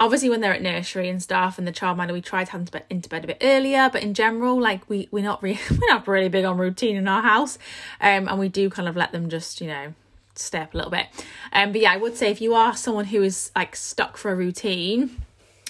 obviously 0.00 0.28
when 0.28 0.40
they're 0.40 0.54
at 0.54 0.62
nursery 0.62 1.08
and 1.08 1.22
stuff 1.22 1.56
and 1.56 1.68
the 1.68 1.72
childminder 1.72 2.12
we 2.12 2.20
try 2.20 2.42
to 2.42 2.50
have 2.50 2.68
them 2.68 2.82
into 2.90 3.08
bed 3.08 3.22
a 3.22 3.28
bit 3.28 3.38
earlier 3.42 3.88
but 3.92 4.02
in 4.02 4.12
general 4.12 4.60
like 4.60 4.88
we 4.90 5.06
we're 5.12 5.22
not 5.22 5.40
really 5.40 5.60
we're 5.70 5.88
not 5.88 6.08
really 6.08 6.28
big 6.28 6.44
on 6.44 6.58
routine 6.58 6.96
in 6.96 7.06
our 7.06 7.22
house 7.22 7.58
um 8.00 8.26
and 8.26 8.40
we 8.40 8.48
do 8.48 8.68
kind 8.68 8.88
of 8.88 8.96
let 8.96 9.12
them 9.12 9.28
just 9.28 9.60
you 9.60 9.68
know 9.68 9.94
stay 10.36 10.58
up 10.58 10.74
a 10.74 10.76
little 10.76 10.90
bit. 10.90 11.06
Um 11.52 11.72
but 11.72 11.80
yeah 11.80 11.92
i 11.92 11.96
would 11.96 12.16
say 12.16 12.30
if 12.30 12.40
you 12.40 12.54
are 12.54 12.76
someone 12.76 13.06
who 13.06 13.22
is 13.22 13.50
like 13.56 13.76
stuck 13.76 14.16
for 14.16 14.30
a 14.30 14.34
routine 14.34 15.16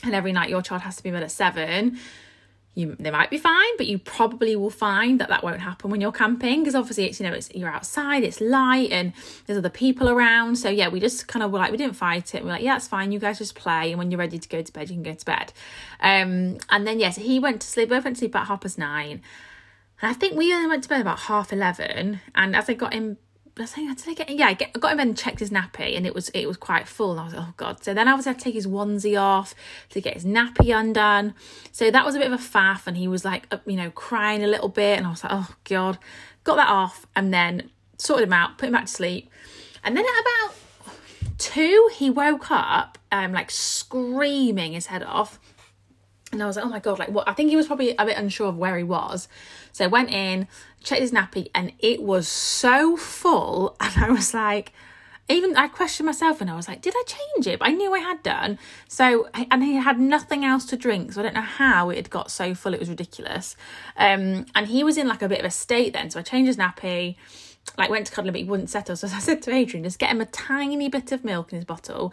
and 0.02 0.14
every 0.14 0.32
night 0.32 0.50
your 0.50 0.62
child 0.62 0.82
has 0.82 0.96
to 0.96 1.02
be 1.02 1.08
in 1.08 1.14
bed 1.14 1.22
at 1.22 1.30
seven 1.30 1.98
you 2.74 2.96
they 2.98 3.10
might 3.10 3.30
be 3.30 3.38
fine 3.38 3.76
but 3.76 3.86
you 3.86 3.98
probably 3.98 4.56
will 4.56 4.70
find 4.70 5.20
that 5.20 5.28
that 5.28 5.44
won't 5.44 5.60
happen 5.60 5.90
when 5.90 6.00
you're 6.00 6.12
camping 6.12 6.60
because 6.60 6.74
obviously 6.74 7.04
it's 7.04 7.20
you 7.20 7.26
know 7.26 7.32
it's 7.32 7.48
you're 7.54 7.70
outside 7.70 8.24
it's 8.24 8.40
light 8.40 8.90
and 8.90 9.12
there's 9.46 9.58
other 9.58 9.70
people 9.70 10.08
around. 10.08 10.56
So 10.56 10.68
yeah 10.68 10.88
we 10.88 10.98
just 11.00 11.28
kind 11.28 11.42
of 11.42 11.52
were 11.52 11.58
like 11.58 11.70
we 11.70 11.76
didn't 11.76 11.96
fight 11.96 12.34
it. 12.34 12.42
We're 12.42 12.50
like 12.50 12.62
yeah 12.62 12.76
it's 12.76 12.88
fine. 12.88 13.12
You 13.12 13.18
guys 13.20 13.38
just 13.38 13.54
play 13.54 13.90
and 13.90 13.98
when 13.98 14.10
you're 14.10 14.18
ready 14.18 14.38
to 14.38 14.48
go 14.48 14.60
to 14.60 14.72
bed 14.72 14.90
you 14.90 14.96
can 14.96 15.04
go 15.04 15.14
to 15.14 15.24
bed. 15.24 15.52
Um 16.00 16.58
and 16.68 16.86
then 16.86 16.98
yes 16.98 17.16
he 17.16 17.38
went 17.38 17.60
to 17.60 17.66
sleep 17.66 17.88
both 17.88 18.04
went 18.04 18.16
to 18.16 18.20
sleep 18.20 18.32
about 18.32 18.48
half 18.48 18.62
past 18.62 18.78
nine. 18.78 19.22
And 20.02 20.10
I 20.10 20.12
think 20.12 20.36
we 20.36 20.52
only 20.52 20.68
went 20.68 20.82
to 20.82 20.88
bed 20.88 21.00
about 21.00 21.20
half 21.20 21.52
eleven. 21.52 22.20
And 22.34 22.56
as 22.56 22.68
I 22.68 22.74
got 22.74 22.92
in 22.92 23.18
I 23.56 23.66
think 23.66 23.96
did 23.98 24.08
I 24.08 24.14
get 24.14 24.30
yeah 24.30 24.46
I, 24.46 24.54
get, 24.54 24.70
I 24.74 24.78
got 24.80 24.92
him 24.92 25.00
and 25.00 25.16
checked 25.16 25.38
his 25.38 25.50
nappy 25.50 25.96
and 25.96 26.06
it 26.06 26.14
was 26.14 26.28
it 26.30 26.46
was 26.46 26.56
quite 26.56 26.88
full 26.88 27.12
and 27.12 27.20
I 27.20 27.24
was 27.24 27.34
like 27.34 27.46
oh 27.46 27.54
god. 27.56 27.84
So 27.84 27.94
then 27.94 28.08
I 28.08 28.14
was 28.14 28.24
had 28.24 28.38
to 28.38 28.44
take 28.44 28.54
his 28.54 28.66
onesie 28.66 29.20
off 29.20 29.54
to 29.90 30.00
get 30.00 30.14
his 30.14 30.24
nappy 30.24 30.76
undone. 30.76 31.34
So 31.70 31.90
that 31.90 32.04
was 32.04 32.16
a 32.16 32.18
bit 32.18 32.32
of 32.32 32.32
a 32.32 32.42
faff 32.42 32.86
and 32.86 32.96
he 32.96 33.06
was 33.06 33.24
like 33.24 33.46
you 33.64 33.76
know 33.76 33.90
crying 33.90 34.42
a 34.42 34.48
little 34.48 34.68
bit 34.68 34.98
and 34.98 35.06
I 35.06 35.10
was 35.10 35.22
like 35.22 35.32
oh 35.32 35.54
god. 35.64 35.98
Got 36.42 36.56
that 36.56 36.68
off 36.68 37.06
and 37.14 37.32
then 37.32 37.70
sorted 37.96 38.26
him 38.26 38.32
out 38.32 38.58
put 38.58 38.66
him 38.66 38.72
back 38.72 38.86
to 38.86 38.92
sleep. 38.92 39.30
And 39.84 39.96
then 39.96 40.04
at 40.04 40.20
about 40.20 40.54
two 41.38 41.90
he 41.94 42.10
woke 42.10 42.50
up 42.50 42.98
um 43.12 43.32
like 43.32 43.50
screaming 43.52 44.72
his 44.72 44.86
head 44.86 45.04
off 45.04 45.38
and 46.34 46.42
I 46.42 46.46
was 46.46 46.56
like, 46.56 46.64
oh 46.64 46.68
my 46.68 46.80
God, 46.80 46.98
like 46.98 47.10
what? 47.10 47.28
I 47.28 47.32
think 47.32 47.50
he 47.50 47.56
was 47.56 47.66
probably 47.66 47.94
a 47.96 48.04
bit 48.04 48.18
unsure 48.18 48.48
of 48.48 48.58
where 48.58 48.76
he 48.76 48.84
was. 48.84 49.28
So 49.72 49.84
I 49.84 49.88
went 49.88 50.10
in, 50.10 50.46
checked 50.82 51.00
his 51.00 51.12
nappy, 51.12 51.48
and 51.54 51.72
it 51.78 52.02
was 52.02 52.28
so 52.28 52.96
full. 52.96 53.76
And 53.84 54.04
I 54.04 54.10
was 54.10 54.34
like, 54.34 54.72
even 55.28 55.56
I 55.56 55.68
questioned 55.68 56.06
myself 56.06 56.40
and 56.40 56.50
I 56.50 56.56
was 56.56 56.68
like, 56.68 56.82
did 56.82 56.94
I 56.94 57.02
change 57.06 57.46
it? 57.46 57.58
But 57.58 57.68
I 57.68 57.72
knew 57.72 57.94
I 57.94 58.00
had 58.00 58.22
done. 58.22 58.58
So, 58.88 59.28
and 59.32 59.62
he 59.62 59.74
had 59.76 59.98
nothing 59.98 60.44
else 60.44 60.66
to 60.66 60.76
drink. 60.76 61.12
So 61.12 61.20
I 61.20 61.22
don't 61.24 61.34
know 61.34 61.40
how 61.40 61.90
it 61.90 61.96
had 61.96 62.10
got 62.10 62.30
so 62.30 62.54
full. 62.54 62.74
It 62.74 62.80
was 62.80 62.90
ridiculous. 62.90 63.56
Um, 63.96 64.44
and 64.54 64.66
he 64.66 64.84
was 64.84 64.98
in 64.98 65.08
like 65.08 65.22
a 65.22 65.28
bit 65.28 65.38
of 65.38 65.46
a 65.46 65.50
state 65.50 65.94
then. 65.94 66.10
So 66.10 66.20
I 66.20 66.22
changed 66.22 66.48
his 66.48 66.56
nappy, 66.58 67.16
like 67.78 67.88
went 67.88 68.06
to 68.06 68.12
cuddle 68.12 68.28
him, 68.28 68.32
but 68.34 68.40
he 68.40 68.44
wouldn't 68.44 68.70
settle. 68.70 68.96
So 68.96 69.06
I 69.06 69.18
said 69.18 69.40
to 69.42 69.54
Adrian, 69.54 69.84
just 69.84 69.98
get 69.98 70.10
him 70.10 70.20
a 70.20 70.26
tiny 70.26 70.88
bit 70.90 71.10
of 71.10 71.24
milk 71.24 71.52
in 71.52 71.56
his 71.56 71.64
bottle 71.64 72.12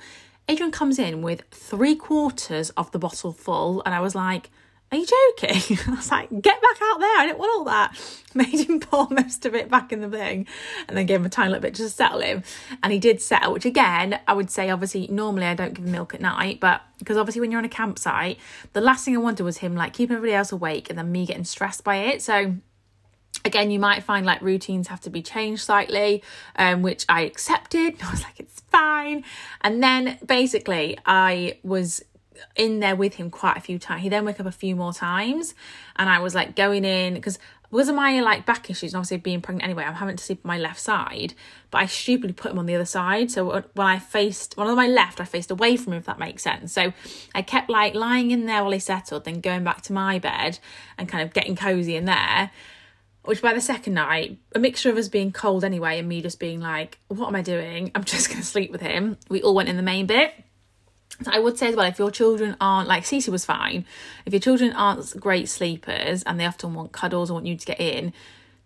Adrian 0.51 0.71
comes 0.73 0.99
in 0.99 1.21
with 1.21 1.43
three 1.49 1.95
quarters 1.95 2.71
of 2.71 2.91
the 2.91 2.99
bottle 2.99 3.31
full, 3.31 3.81
and 3.85 3.95
I 3.95 4.01
was 4.01 4.15
like, 4.15 4.49
Are 4.91 4.97
you 4.97 5.05
joking? 5.05 5.77
I 5.87 5.95
was 5.95 6.11
like, 6.11 6.27
Get 6.29 6.61
back 6.61 6.77
out 6.81 6.99
there. 6.99 7.19
I 7.19 7.25
didn't 7.25 7.39
want 7.39 7.57
all 7.57 7.63
that. 7.63 7.97
Made 8.35 8.67
him 8.67 8.81
pour 8.81 9.07
most 9.09 9.45
of 9.45 9.55
it 9.55 9.69
back 9.69 9.93
in 9.93 10.01
the 10.01 10.09
thing 10.09 10.45
and 10.89 10.97
then 10.97 11.05
gave 11.05 11.21
him 11.21 11.25
a 11.25 11.29
tiny 11.29 11.51
little 11.51 11.61
bit 11.61 11.75
to 11.75 11.89
settle 11.89 12.19
him. 12.19 12.43
And 12.83 12.91
he 12.91 12.99
did 12.99 13.21
settle, 13.21 13.53
which 13.53 13.63
again, 13.63 14.19
I 14.27 14.33
would 14.33 14.51
say, 14.51 14.69
obviously, 14.69 15.07
normally 15.07 15.45
I 15.45 15.53
don't 15.53 15.73
give 15.73 15.85
him 15.85 15.91
milk 15.93 16.13
at 16.13 16.19
night, 16.19 16.59
but 16.59 16.81
because 16.99 17.15
obviously 17.15 17.39
when 17.39 17.51
you're 17.51 17.59
on 17.59 17.65
a 17.65 17.69
campsite, 17.69 18.37
the 18.73 18.81
last 18.81 19.05
thing 19.05 19.15
I 19.15 19.19
wanted 19.19 19.43
was 19.43 19.59
him 19.59 19.73
like 19.73 19.93
keeping 19.93 20.17
everybody 20.17 20.35
else 20.35 20.51
awake 20.51 20.89
and 20.89 20.99
then 20.99 21.13
me 21.13 21.25
getting 21.25 21.45
stressed 21.45 21.85
by 21.85 21.95
it. 21.95 22.21
So 22.21 22.55
again 23.45 23.71
you 23.71 23.79
might 23.79 24.03
find 24.03 24.25
like 24.25 24.41
routines 24.41 24.87
have 24.87 25.01
to 25.01 25.09
be 25.09 25.21
changed 25.21 25.63
slightly 25.63 26.23
um, 26.55 26.81
which 26.81 27.05
i 27.09 27.21
accepted. 27.21 27.95
I 28.03 28.11
was 28.11 28.23
like 28.23 28.39
it's 28.39 28.61
fine. 28.71 29.23
And 29.61 29.83
then 29.83 30.17
basically 30.25 30.97
i 31.05 31.57
was 31.63 32.03
in 32.55 32.79
there 32.79 32.95
with 32.95 33.15
him 33.15 33.29
quite 33.29 33.57
a 33.57 33.61
few 33.61 33.77
times 33.77 34.01
he 34.01 34.09
then 34.09 34.25
woke 34.25 34.39
up 34.39 34.45
a 34.45 34.51
few 34.51 34.75
more 34.75 34.93
times 34.93 35.53
and 35.95 36.09
i 36.09 36.17
was 36.17 36.33
like 36.33 36.55
going 36.55 36.83
in 36.83 37.13
because 37.13 37.37
because 37.71 37.87
of 37.87 37.95
my 37.95 38.19
like 38.19 38.45
back 38.45 38.69
issues 38.69 38.93
and 38.93 38.99
obviously 38.99 39.17
being 39.17 39.41
pregnant 39.41 39.63
anyway 39.63 39.83
i'm 39.83 39.95
having 39.95 40.15
to 40.15 40.23
sleep 40.23 40.41
on 40.43 40.47
my 40.47 40.57
left 40.57 40.79
side 40.79 41.33
but 41.69 41.79
i 41.79 41.85
stupidly 41.85 42.33
put 42.33 42.51
him 42.51 42.59
on 42.59 42.65
the 42.65 42.75
other 42.75 42.85
side 42.85 43.31
so 43.31 43.63
when 43.73 43.87
i 43.87 43.97
faced 43.97 44.57
one 44.57 44.67
on 44.67 44.75
my 44.75 44.87
left 44.87 45.19
i 45.21 45.25
faced 45.25 45.51
away 45.51 45.77
from 45.77 45.93
him 45.93 45.99
if 45.99 46.05
that 46.05 46.19
makes 46.19 46.43
sense. 46.43 46.73
So 46.73 46.93
i 47.33 47.41
kept 47.41 47.69
like 47.69 47.95
lying 47.95 48.31
in 48.31 48.45
there 48.45 48.63
while 48.63 48.71
he 48.71 48.79
settled 48.79 49.25
then 49.25 49.39
going 49.39 49.63
back 49.63 49.81
to 49.83 49.93
my 49.93 50.19
bed 50.19 50.59
and 50.97 51.07
kind 51.07 51.23
of 51.23 51.33
getting 51.33 51.55
cozy 51.55 51.95
in 51.95 52.05
there 52.05 52.51
which 53.23 53.41
by 53.41 53.53
the 53.53 53.61
second 53.61 53.93
night, 53.93 54.37
a 54.55 54.59
mixture 54.59 54.89
of 54.89 54.97
us 54.97 55.07
being 55.07 55.31
cold 55.31 55.63
anyway 55.63 55.99
and 55.99 56.07
me 56.07 56.21
just 56.21 56.39
being 56.39 56.59
like, 56.59 56.99
what 57.07 57.27
am 57.27 57.35
I 57.35 57.41
doing? 57.41 57.91
I'm 57.93 58.03
just 58.05 58.29
going 58.29 58.41
to 58.41 58.45
sleep 58.45 58.71
with 58.71 58.81
him. 58.81 59.17
We 59.29 59.41
all 59.41 59.55
went 59.55 59.69
in 59.69 59.77
the 59.77 59.83
main 59.83 60.05
bit. 60.05 60.33
So 61.23 61.29
I 61.31 61.39
would 61.39 61.57
say 61.57 61.67
as 61.67 61.75
well, 61.75 61.85
if 61.85 61.99
your 61.99 62.09
children 62.09 62.57
aren't 62.59 62.87
like 62.87 63.03
Cece 63.03 63.29
was 63.29 63.45
fine, 63.45 63.85
if 64.25 64.33
your 64.33 64.39
children 64.39 64.73
aren't 64.73 65.19
great 65.19 65.49
sleepers 65.49 66.23
and 66.23 66.39
they 66.39 66.45
often 66.45 66.73
want 66.73 66.93
cuddles 66.93 67.29
or 67.29 67.35
want 67.35 67.45
you 67.45 67.55
to 67.55 67.65
get 67.65 67.79
in, 67.79 68.13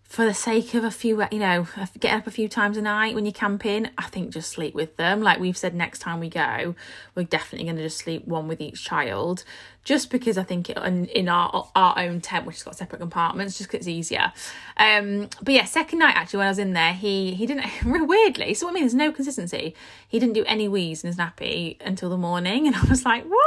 for 0.08 0.24
the 0.24 0.34
sake 0.34 0.74
of 0.74 0.84
a 0.84 0.90
few, 0.90 1.24
you 1.32 1.38
know, 1.38 1.66
getting 1.98 2.18
up 2.18 2.26
a 2.26 2.30
few 2.30 2.48
times 2.48 2.76
a 2.76 2.82
night 2.82 3.14
when 3.14 3.24
you're 3.24 3.32
camping, 3.32 3.88
I 3.98 4.04
think 4.04 4.30
just 4.30 4.50
sleep 4.50 4.74
with 4.74 4.96
them. 4.96 5.20
Like 5.20 5.40
we've 5.40 5.56
said, 5.56 5.74
next 5.74 5.98
time 5.98 6.20
we 6.20 6.28
go, 6.28 6.74
we're 7.14 7.24
definitely 7.24 7.66
going 7.66 7.76
to 7.76 7.82
just 7.82 7.98
sleep 7.98 8.26
one 8.26 8.46
with 8.46 8.60
each 8.60 8.84
child 8.84 9.44
just 9.86 10.10
because 10.10 10.36
I 10.36 10.42
think 10.42 10.68
it, 10.68 10.76
in, 10.76 11.28
our 11.28 11.68
our 11.76 11.98
own 11.98 12.20
tent, 12.20 12.44
which 12.44 12.56
has 12.56 12.62
got 12.64 12.76
separate 12.76 12.98
compartments, 12.98 13.56
just 13.56 13.70
because 13.70 13.86
it's 13.86 13.88
easier. 13.88 14.32
Um, 14.76 15.28
but 15.42 15.54
yeah, 15.54 15.64
second 15.64 16.00
night 16.00 16.16
actually 16.16 16.38
when 16.38 16.46
I 16.48 16.50
was 16.50 16.58
in 16.58 16.72
there, 16.72 16.92
he 16.92 17.34
he 17.34 17.46
didn't 17.46 17.66
weirdly. 17.84 18.54
So 18.54 18.68
I 18.68 18.72
mean, 18.72 18.82
there's 18.82 18.94
no 18.94 19.12
consistency. 19.12 19.74
He 20.08 20.18
didn't 20.18 20.34
do 20.34 20.44
any 20.44 20.66
wheeze 20.66 21.04
in 21.04 21.08
his 21.08 21.16
nappy 21.16 21.80
until 21.80 22.10
the 22.10 22.16
morning, 22.16 22.66
and 22.66 22.74
I 22.74 22.82
was 22.88 23.04
like, 23.04 23.24
what? 23.24 23.45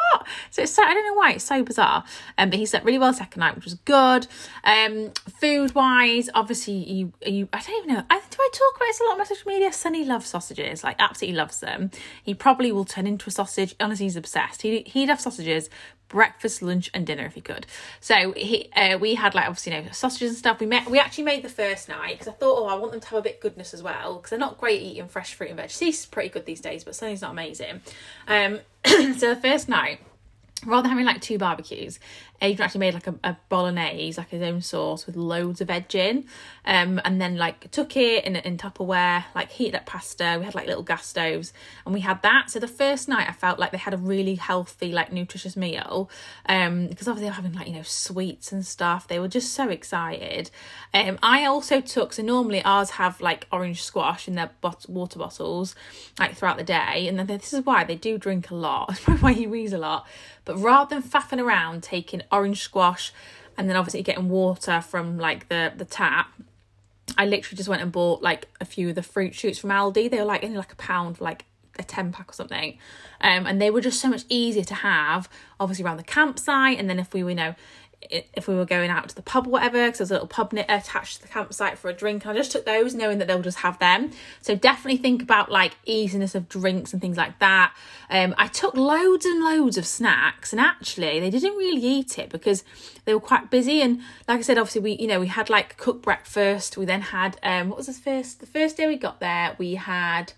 So 0.50 0.64
it's 0.64 0.74
so 0.74 0.84
I 0.84 0.94
don't 0.94 1.06
know 1.06 1.14
why 1.14 1.34
it's 1.34 1.44
so 1.44 1.64
bizarre. 1.64 2.04
Um, 2.38 2.50
but 2.50 2.60
he 2.60 2.66
slept 2.66 2.86
really 2.86 3.00
well 3.00 3.14
second 3.14 3.40
night, 3.40 3.56
which 3.56 3.66
was 3.66 3.76
good. 3.76 4.28
Um, 4.64 5.12
food 5.40 5.76
wise, 5.76 6.30
obviously 6.34 6.74
you 6.74 7.14
you 7.26 7.50
I 7.54 7.62
don't 7.62 7.78
even 7.84 7.96
know. 7.96 8.04
I, 8.10 8.20
do 8.20 8.38
I 8.40 8.50
talk 8.54 8.76
about 8.76 8.86
this 8.88 9.00
a 9.00 9.04
lot 9.04 9.12
on 9.14 9.18
my 9.20 9.24
social 9.24 9.48
media? 9.50 9.74
Sunny 9.74 10.06
loves 10.06 10.28
sausages, 10.28 10.84
like 10.84 10.96
absolutely 11.00 11.38
loves 11.38 11.60
them. 11.60 11.92
He 12.24 12.34
probably 12.34 12.72
will 12.72 12.86
turn 12.86 13.08
into 13.08 13.30
a 13.30 13.32
sausage. 13.32 13.76
Honestly, 13.80 14.06
he's 14.06 14.16
obsessed. 14.16 14.62
He 14.62 14.84
he'd 14.86 15.10
have 15.10 15.22
sausages 15.22 15.70
breakfast, 16.10 16.62
lunch, 16.62 16.90
and 16.94 17.08
dinner 17.08 17.26
if 17.26 17.36
he 17.36 17.42
could. 17.42 17.66
So 18.02 18.34
he, 18.34 18.70
uh, 18.76 18.98
we 18.98 19.16
had 19.16 19.34
like 19.34 19.48
obviously 19.48 19.74
you 19.74 19.82
know 19.82 19.92
sausages 19.92 20.32
and 20.32 20.38
stuff. 20.38 20.60
We 20.60 20.66
met. 20.66 20.90
We 20.90 21.00
actually 21.00 21.24
made 21.24 21.44
the 21.44 21.50
first 21.50 21.88
night 21.88 22.14
because 22.20 22.28
I 22.28 22.34
thought, 22.34 22.60
oh, 22.60 22.66
I 22.68 22.76
want 22.76 22.92
them 22.92 23.02
to 23.02 23.08
have 23.08 23.20
a 23.20 23.22
bit 23.22 23.40
goodness 23.40 23.74
as 23.74 23.82
well 23.82 24.16
because 24.16 24.32
they're 24.32 24.40
not 24.40 24.58
great 24.58 24.82
eating 24.82 25.08
fresh 25.08 25.34
fruit 25.34 25.50
and 25.50 25.58
veg. 25.58 25.72
He's 25.72 26.06
pretty 26.06 26.30
good 26.30 26.46
these 26.46 26.62
days, 26.62 26.84
but 26.84 26.96
Sunny's 26.96 27.22
not 27.22 27.32
amazing. 27.32 27.82
Um, 28.28 28.60
so 28.86 29.34
the 29.34 29.40
first 29.42 29.70
night 29.70 30.02
rather 30.66 30.84
than 30.84 30.92
having 30.92 31.06
like 31.06 31.22
two 31.22 31.38
barbecues, 31.38 32.00
Adrian 32.42 32.66
actually 32.66 32.80
made 32.80 32.94
like 32.94 33.08
a, 33.08 33.16
a 33.24 33.38
bolognese, 33.50 34.18
like 34.18 34.30
his 34.30 34.42
own 34.42 34.62
sauce 34.62 35.06
with 35.06 35.16
loads 35.16 35.62
of 35.62 35.68
veg 35.68 35.94
in, 35.96 36.26
um, 36.66 37.02
and 37.04 37.22
then 37.22 37.38
like 37.38 37.70
took 37.72 37.98
it 37.98 38.26
in 38.26 38.36
in 38.36 38.58
Tupperware, 38.58 39.26
like 39.36 39.52
heated 39.52 39.76
up 39.76 39.86
pasta. 39.86 40.38
We 40.40 40.46
had 40.46 40.56
like 40.56 40.68
little 40.68 40.84
gas 40.84 41.06
stoves, 41.06 41.54
and 41.86 41.94
we 41.94 42.02
had 42.02 42.22
that. 42.22 42.50
So 42.50 42.60
the 42.60 42.68
first 42.68 43.08
night, 43.08 43.28
I 43.30 43.34
felt 43.34 43.60
like 43.60 43.72
they 43.72 43.78
had 43.78 43.94
a 43.94 43.98
really 43.98 44.36
healthy, 44.36 44.92
like 44.92 45.12
nutritious 45.12 45.58
meal, 45.58 46.10
um, 46.48 46.88
because 46.88 47.08
obviously 47.08 47.26
they 47.26 47.32
were 47.32 47.36
having 47.36 47.54
like 47.54 47.68
you 47.68 47.74
know 47.74 47.84
sweets 47.84 48.52
and 48.52 48.66
stuff. 48.66 49.08
They 49.08 49.20
were 49.20 49.28
just 49.28 49.54
so 49.54 49.70
excited. 49.70 50.52
Um, 50.94 51.20
I 51.22 51.46
also 51.46 51.82
took 51.82 52.14
so 52.14 52.24
normally 52.24 52.64
ours 52.64 52.92
have 52.92 53.22
like 53.22 53.48
orange 53.52 53.84
squash 53.84 54.28
in 54.28 54.36
their 54.36 54.52
bot- 54.62 54.90
water 54.90 55.20
bottles, 55.20 55.76
like 56.18 56.36
throughout 56.36 56.58
the 56.58 56.64
day, 56.64 57.08
and 57.08 57.20
then 57.20 57.28
this 57.28 57.54
is 57.54 57.66
why 57.66 57.84
they 57.84 57.96
do 57.96 58.18
drink 58.18 58.50
a 58.50 58.56
lot. 58.56 58.88
That's 58.90 59.02
probably 59.02 59.22
why 59.22 59.34
he 59.34 59.48
wheezes 59.48 59.74
a 59.74 59.78
lot. 59.78 60.08
But 60.46 60.58
rather 60.58 60.96
than 60.96 61.04
faffing 61.04 61.40
around 61.44 61.84
taking 61.84 62.24
orange 62.32 62.62
squash 62.62 63.12
and 63.58 63.70
then 63.70 63.76
obviously 63.76 64.02
getting 64.02 64.30
water 64.30 64.82
from 64.82 65.18
like 65.18 65.50
the 65.50 65.74
the 65.76 65.86
tap 65.86 66.32
I 67.18 67.26
literally 67.26 67.58
just 67.58 67.70
went 67.70 67.82
and 67.82 67.92
bought 67.92 68.22
like 68.22 68.48
a 68.62 68.66
few 68.66 68.90
of 68.90 68.96
the 68.96 69.04
fruit 69.04 69.34
shoots 69.34 69.60
from 69.60 69.72
Aldi. 69.72 70.10
They 70.10 70.20
were 70.20 70.26
like 70.26 70.44
only 70.44 70.58
like 70.58 70.72
a 70.72 70.76
pound 70.76 71.20
like 71.20 71.46
a 71.78 71.84
10 71.84 72.12
pack 72.12 72.30
or 72.30 72.34
something. 72.34 72.78
Um, 73.22 73.48
and 73.48 73.62
they 73.62 73.72
were 73.72 73.82
just 73.82 74.00
so 74.00 74.10
much 74.10 74.24
easier 74.30 74.64
to 74.66 74.76
have, 74.76 75.30
obviously, 75.60 75.86
around 75.86 75.98
the 75.98 76.04
campsite. 76.04 76.78
And 76.78 76.90
then 76.90 77.00
if 77.00 77.14
we 77.14 77.24
were, 77.24 77.32
you 77.32 77.36
know, 77.36 77.56
if 78.02 78.48
we 78.48 78.56
were 78.56 78.66
going 78.66 78.90
out 78.90 79.10
to 79.10 79.16
the 79.16 79.22
pub 79.22 79.46
or 79.46 79.52
whatever, 79.52 79.86
because 79.86 80.00
there's 80.00 80.12
a 80.12 80.14
little 80.14 80.28
pub 80.28 80.54
attached 80.54 81.18
to 81.18 81.22
the 81.24 81.28
campsite 81.28 81.78
for 81.78 81.90
a 81.90 81.94
drink. 81.94 82.24
And 82.24 82.32
I 82.32 82.36
just 82.36 82.52
took 82.52 82.66
those 82.66 82.96
knowing 82.96 83.18
that 83.18 83.28
they'll 83.28 83.42
just 83.42 83.60
have 83.60 83.78
them. 83.80 84.12
So 84.42 84.56
definitely 84.56 84.98
think 84.98 85.22
about 85.22 85.52
like 85.52 85.74
easiness 85.86 86.34
of 86.34 86.48
drinks 86.48 86.94
and 86.94 87.02
things 87.02 87.18
like 87.18 87.40
that. 87.40 87.74
Um, 88.10 88.34
I 88.38 88.48
took 88.48 88.74
loads 88.76 89.26
and 89.26 89.44
loads 89.44 89.78
of 89.78 89.86
snacks 89.86 90.54
and 90.54 90.60
actually 90.60 91.20
they 91.20 91.30
didn't 91.30 91.58
really 91.58 91.84
eat 91.84 92.18
it 92.18 92.30
because 92.30 92.64
they 93.06 93.14
were 93.14 93.20
quite 93.20 93.52
busy. 93.52 93.82
And 93.82 94.00
like 94.28 94.40
I 94.40 94.42
said, 94.42 94.58
obviously 94.58 94.82
we, 94.82 94.92
you 94.94 95.08
know, 95.08 95.20
we 95.20 95.28
had 95.28 95.50
like 95.50 95.78
cooked 95.78 96.02
breakfast. 96.02 96.78
We 96.78 96.86
then 96.86 97.02
had, 97.02 97.38
um, 97.44 97.70
what 97.70 97.78
was 97.78 97.88
the 97.88 97.94
first, 97.94 98.40
the 98.40 98.48
first 98.48 98.78
day 98.78 98.88
we 98.88 98.98
got 98.98 99.20
there, 99.20 99.56
we 99.60 99.76
had, 99.76 100.34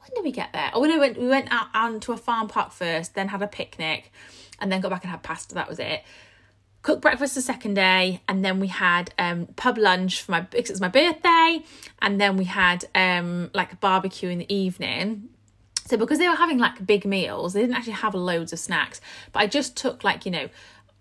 when 0.00 0.10
did 0.14 0.24
we 0.24 0.32
get 0.32 0.52
there? 0.52 0.70
Oh, 0.72 0.82
no, 0.82 0.94
we 0.94 1.00
went, 1.00 1.18
we 1.18 1.28
went 1.28 1.52
out 1.52 1.68
onto 1.74 2.12
a 2.12 2.16
farm 2.16 2.48
park 2.48 2.72
first, 2.72 3.14
then 3.14 3.28
had 3.28 3.42
a 3.42 3.46
picnic 3.46 4.10
and 4.58 4.72
then 4.72 4.80
got 4.80 4.90
back 4.90 5.02
and 5.02 5.10
had 5.10 5.22
pasta. 5.22 5.54
That 5.54 5.68
was 5.68 5.78
it 5.78 6.02
cooked 6.82 7.00
breakfast 7.00 7.34
the 7.34 7.40
second 7.40 7.74
day 7.74 8.20
and 8.28 8.44
then 8.44 8.58
we 8.60 8.66
had 8.66 9.14
um 9.18 9.46
pub 9.56 9.78
lunch 9.78 10.22
for 10.22 10.32
my 10.32 10.40
because 10.40 10.70
it 10.70 10.74
was 10.74 10.80
my 10.80 10.88
birthday 10.88 11.60
and 12.00 12.20
then 12.20 12.36
we 12.36 12.44
had 12.44 12.84
um 12.94 13.50
like 13.54 13.72
a 13.72 13.76
barbecue 13.76 14.28
in 14.28 14.38
the 14.38 14.54
evening. 14.54 15.28
So 15.86 15.96
because 15.96 16.18
they 16.18 16.28
were 16.28 16.36
having 16.36 16.58
like 16.58 16.86
big 16.86 17.04
meals 17.04 17.54
they 17.54 17.60
didn't 17.60 17.76
actually 17.76 17.94
have 17.94 18.14
loads 18.14 18.52
of 18.52 18.58
snacks 18.58 19.00
but 19.32 19.40
i 19.40 19.46
just 19.46 19.76
took 19.76 20.04
like 20.04 20.24
you 20.24 20.30
know 20.30 20.48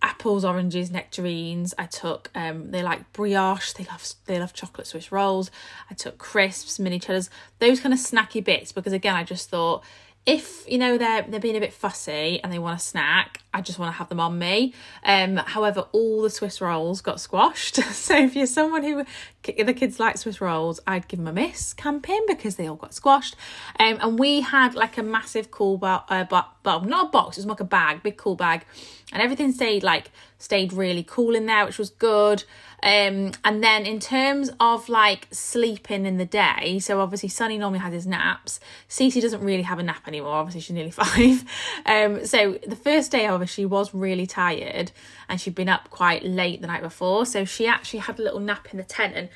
apples 0.01 0.43
oranges 0.43 0.91
nectarines. 0.91 1.73
I 1.77 1.85
took 1.85 2.29
um 2.35 2.71
they 2.71 2.83
like 2.83 3.11
brioche 3.13 3.73
they 3.73 3.83
love 3.85 4.07
they 4.25 4.39
love 4.39 4.53
chocolate 4.53 4.87
swiss 4.87 5.11
rolls. 5.11 5.51
I 5.89 5.93
took 5.93 6.17
crisps 6.17 6.79
mini 6.79 6.99
cheddars 6.99 7.29
those 7.59 7.79
kind 7.79 7.93
of 7.93 7.99
snacky 7.99 8.43
bits 8.43 8.71
because 8.71 8.93
again 8.93 9.15
i 9.15 9.23
just 9.23 9.49
thought 9.49 9.83
if 10.25 10.69
you 10.69 10.77
know 10.77 10.97
they're 10.97 11.23
they're 11.23 11.39
being 11.39 11.57
a 11.57 11.59
bit 11.59 11.73
fussy 11.73 12.39
and 12.43 12.53
they 12.53 12.59
want 12.59 12.79
a 12.79 12.83
snack, 12.83 13.41
I 13.53 13.61
just 13.61 13.79
want 13.79 13.91
to 13.93 13.97
have 13.97 14.09
them 14.09 14.19
on 14.19 14.37
me. 14.37 14.73
Um, 15.03 15.37
however, 15.37 15.87
all 15.91 16.21
the 16.21 16.29
Swiss 16.29 16.61
rolls 16.61 17.01
got 17.01 17.19
squashed. 17.19 17.75
so 17.91 18.15
if 18.17 18.35
you're 18.35 18.45
someone 18.45 18.83
who 18.83 19.03
the 19.43 19.73
kids 19.73 19.99
like 19.99 20.17
Swiss 20.17 20.39
rolls, 20.39 20.79
I'd 20.85 21.07
give 21.07 21.19
them 21.19 21.27
a 21.27 21.33
miss 21.33 21.73
camping 21.73 22.23
because 22.27 22.55
they 22.55 22.67
all 22.67 22.75
got 22.75 22.93
squashed. 22.93 23.35
Um, 23.79 23.97
and 24.01 24.19
we 24.19 24.41
had 24.41 24.75
like 24.75 24.97
a 24.97 25.03
massive 25.03 25.51
cool 25.51 25.77
bar, 25.77 26.05
uh, 26.09 26.25
well, 26.63 26.81
not 26.81 27.07
a 27.07 27.09
box, 27.09 27.37
it 27.37 27.41
was 27.41 27.45
like 27.47 27.59
a 27.59 27.65
bag, 27.65 28.03
big 28.03 28.17
cool 28.17 28.35
bag, 28.35 28.65
and 29.11 29.21
everything 29.21 29.51
stayed 29.51 29.83
like 29.83 30.11
stayed 30.37 30.73
really 30.73 31.03
cool 31.03 31.35
in 31.35 31.45
there, 31.45 31.65
which 31.65 31.77
was 31.77 31.89
good. 31.91 32.43
Um, 32.83 33.31
and 33.43 33.63
then 33.63 33.85
in 33.85 33.99
terms 33.99 34.49
of 34.59 34.89
like 34.89 35.27
sleeping 35.31 36.07
in 36.07 36.17
the 36.17 36.25
day, 36.25 36.79
so 36.79 36.99
obviously 36.99 37.29
Sunny 37.29 37.59
normally 37.59 37.79
has 37.79 37.93
his 37.93 38.07
naps. 38.07 38.59
Cece 38.89 39.21
doesn't 39.21 39.41
really 39.41 39.61
have 39.61 39.77
a 39.77 39.83
nap 39.83 40.07
anymore. 40.07 40.33
Obviously 40.33 40.61
she's 40.61 40.73
nearly 40.73 40.91
five. 40.91 41.43
Um, 41.85 42.25
so 42.25 42.57
the 42.65 42.75
first 42.75 43.11
day, 43.11 43.25
however, 43.25 43.45
she 43.45 43.65
was 43.65 43.93
really 43.93 44.25
tired 44.25 44.91
and 45.31 45.39
she'd 45.39 45.55
been 45.55 45.69
up 45.69 45.89
quite 45.89 46.23
late 46.23 46.59
the 46.59 46.67
night 46.67 46.83
before. 46.83 47.25
So 47.25 47.45
she 47.45 47.65
actually 47.65 47.99
had 47.99 48.19
a 48.19 48.21
little 48.21 48.41
nap 48.41 48.67
in 48.71 48.77
the 48.77 48.83
tent. 48.83 49.15
And 49.15 49.29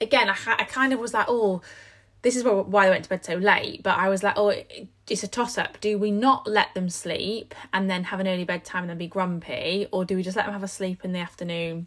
again, 0.00 0.30
I, 0.30 0.36
I 0.46 0.64
kind 0.64 0.94
of 0.94 0.98
was 0.98 1.12
like, 1.12 1.26
oh, 1.28 1.60
this 2.22 2.36
is 2.36 2.42
why 2.42 2.86
I 2.86 2.90
went 2.90 3.04
to 3.04 3.10
bed 3.10 3.22
so 3.22 3.34
late. 3.34 3.82
But 3.82 3.98
I 3.98 4.08
was 4.08 4.22
like, 4.22 4.32
oh, 4.38 4.54
it's 5.08 5.22
a 5.22 5.28
toss 5.28 5.58
up. 5.58 5.78
Do 5.80 5.98
we 5.98 6.10
not 6.10 6.46
let 6.46 6.72
them 6.72 6.88
sleep 6.88 7.54
and 7.70 7.90
then 7.90 8.04
have 8.04 8.18
an 8.18 8.26
early 8.26 8.44
bedtime 8.44 8.84
and 8.84 8.90
then 8.90 8.98
be 8.98 9.08
grumpy, 9.08 9.86
or 9.92 10.06
do 10.06 10.16
we 10.16 10.22
just 10.22 10.36
let 10.36 10.46
them 10.46 10.54
have 10.54 10.62
a 10.62 10.68
sleep 10.68 11.04
in 11.04 11.12
the 11.12 11.18
afternoon? 11.18 11.86